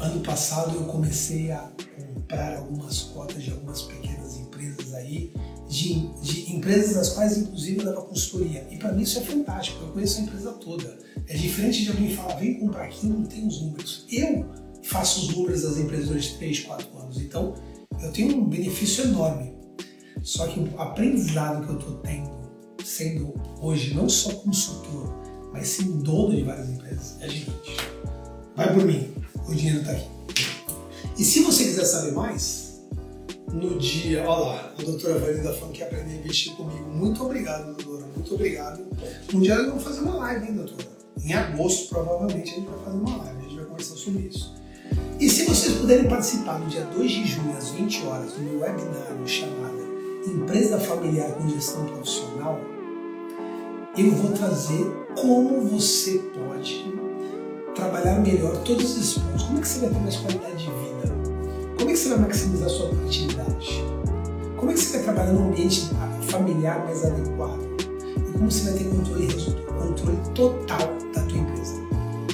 [0.00, 5.32] Ano passado eu comecei a comprar algumas cotas de algumas pequenas empresas aí,
[5.68, 8.66] de, de empresas das quais inclusive eu dava consultoria.
[8.70, 10.98] E para mim isso é fantástico, eu conheço a empresa toda.
[11.26, 14.06] É diferente de alguém falar, vem comprar aqui, não tem os números.
[14.10, 14.46] Eu
[14.82, 17.20] faço os números das empresas durante 3, 4 anos.
[17.20, 17.54] Então,
[18.02, 19.56] eu tenho um benefício enorme.
[20.22, 22.30] Só que o aprendizado que eu estou tendo,
[22.84, 25.14] sendo hoje não só consultor,
[25.52, 27.76] mas sim dono de várias empresas, é gigante.
[28.54, 29.12] Vai por mim,
[29.48, 30.08] o dinheiro está aqui.
[31.18, 32.66] E se você quiser saber mais,
[33.52, 36.84] no dia, olha lá, a doutora Vanida falando que aprender a investir comigo.
[36.90, 38.84] Muito obrigado, doutora, muito obrigado.
[39.32, 40.88] Um dia nós vamos fazer uma live, hein, doutora?
[41.24, 44.54] Em agosto, provavelmente, a gente vai fazer uma live, a gente vai conversar sobre isso.
[45.18, 48.60] E se vocês puderem participar no dia 2 de junho, às 20 horas, do meu
[48.60, 49.86] webinário chamado
[50.26, 52.60] Empresa Familiar com Gestão Profissional,
[53.96, 54.84] eu vou trazer
[55.18, 56.84] como você pode
[57.76, 59.42] trabalhar melhor todos esses pontos.
[59.44, 61.14] Como é que você vai ter mais qualidade de vida?
[61.76, 63.84] Como é que você vai maximizar a sua produtividade?
[64.56, 65.90] Como é que você vai trabalhar num ambiente
[66.22, 67.60] familiar mais adequado?
[68.16, 69.28] E como você vai ter controle,
[69.78, 71.74] controle total da tua empresa?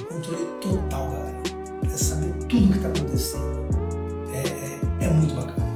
[0.09, 1.43] Controle total, galera.
[1.81, 3.63] Para saber tudo o que está acontecendo.
[4.33, 5.67] É, é, é, muito bacana.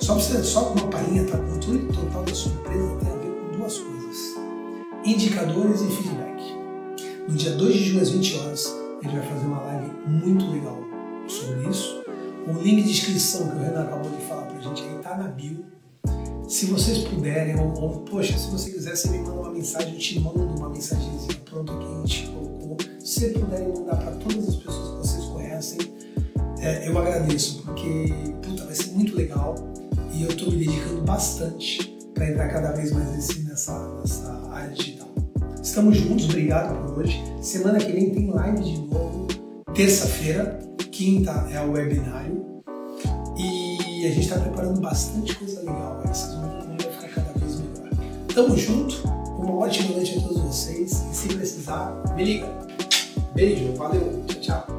[0.00, 1.38] Só, você, só uma palhinha, tá?
[1.38, 4.34] Controle total da sua empresa tem a ver com duas coisas.
[5.04, 6.33] Indicadores e feedback.
[7.26, 10.78] No dia 2 de junho, às 20 horas, ele vai fazer uma live muito legal
[11.26, 12.04] sobre isso.
[12.46, 15.28] O link de inscrição que o Renan acabou de falar pra gente aí tá na
[15.28, 15.64] bio.
[16.46, 19.98] Se vocês puderem, ou, ou poxa, se você quiser, você me manda uma mensagem, eu
[19.98, 22.76] te mando uma mensagenzinha pronta que a gente colocou.
[23.02, 25.78] Se puderem mandar para todas as pessoas que vocês conhecem,
[26.58, 28.12] é, eu agradeço, porque
[28.42, 29.54] puta, vai ser muito legal
[30.12, 34.74] e eu estou me dedicando bastante para entrar cada vez mais nesse, nessa, nessa área
[34.74, 35.03] digital.
[35.64, 37.24] Estamos juntos, obrigado por hoje.
[37.40, 39.26] Semana que vem tem live de novo,
[39.74, 40.58] terça-feira,
[40.92, 42.62] quinta é o webinário
[43.34, 46.02] e a gente está preparando bastante coisa legal.
[46.04, 47.90] Vocês vão ver vai ficar cada vez melhor.
[48.34, 49.08] Tamo junto,
[49.38, 52.46] uma ótima noite a todos vocês e se precisar, me liga.
[53.34, 54.73] Beijo, valeu, tchau, tchau.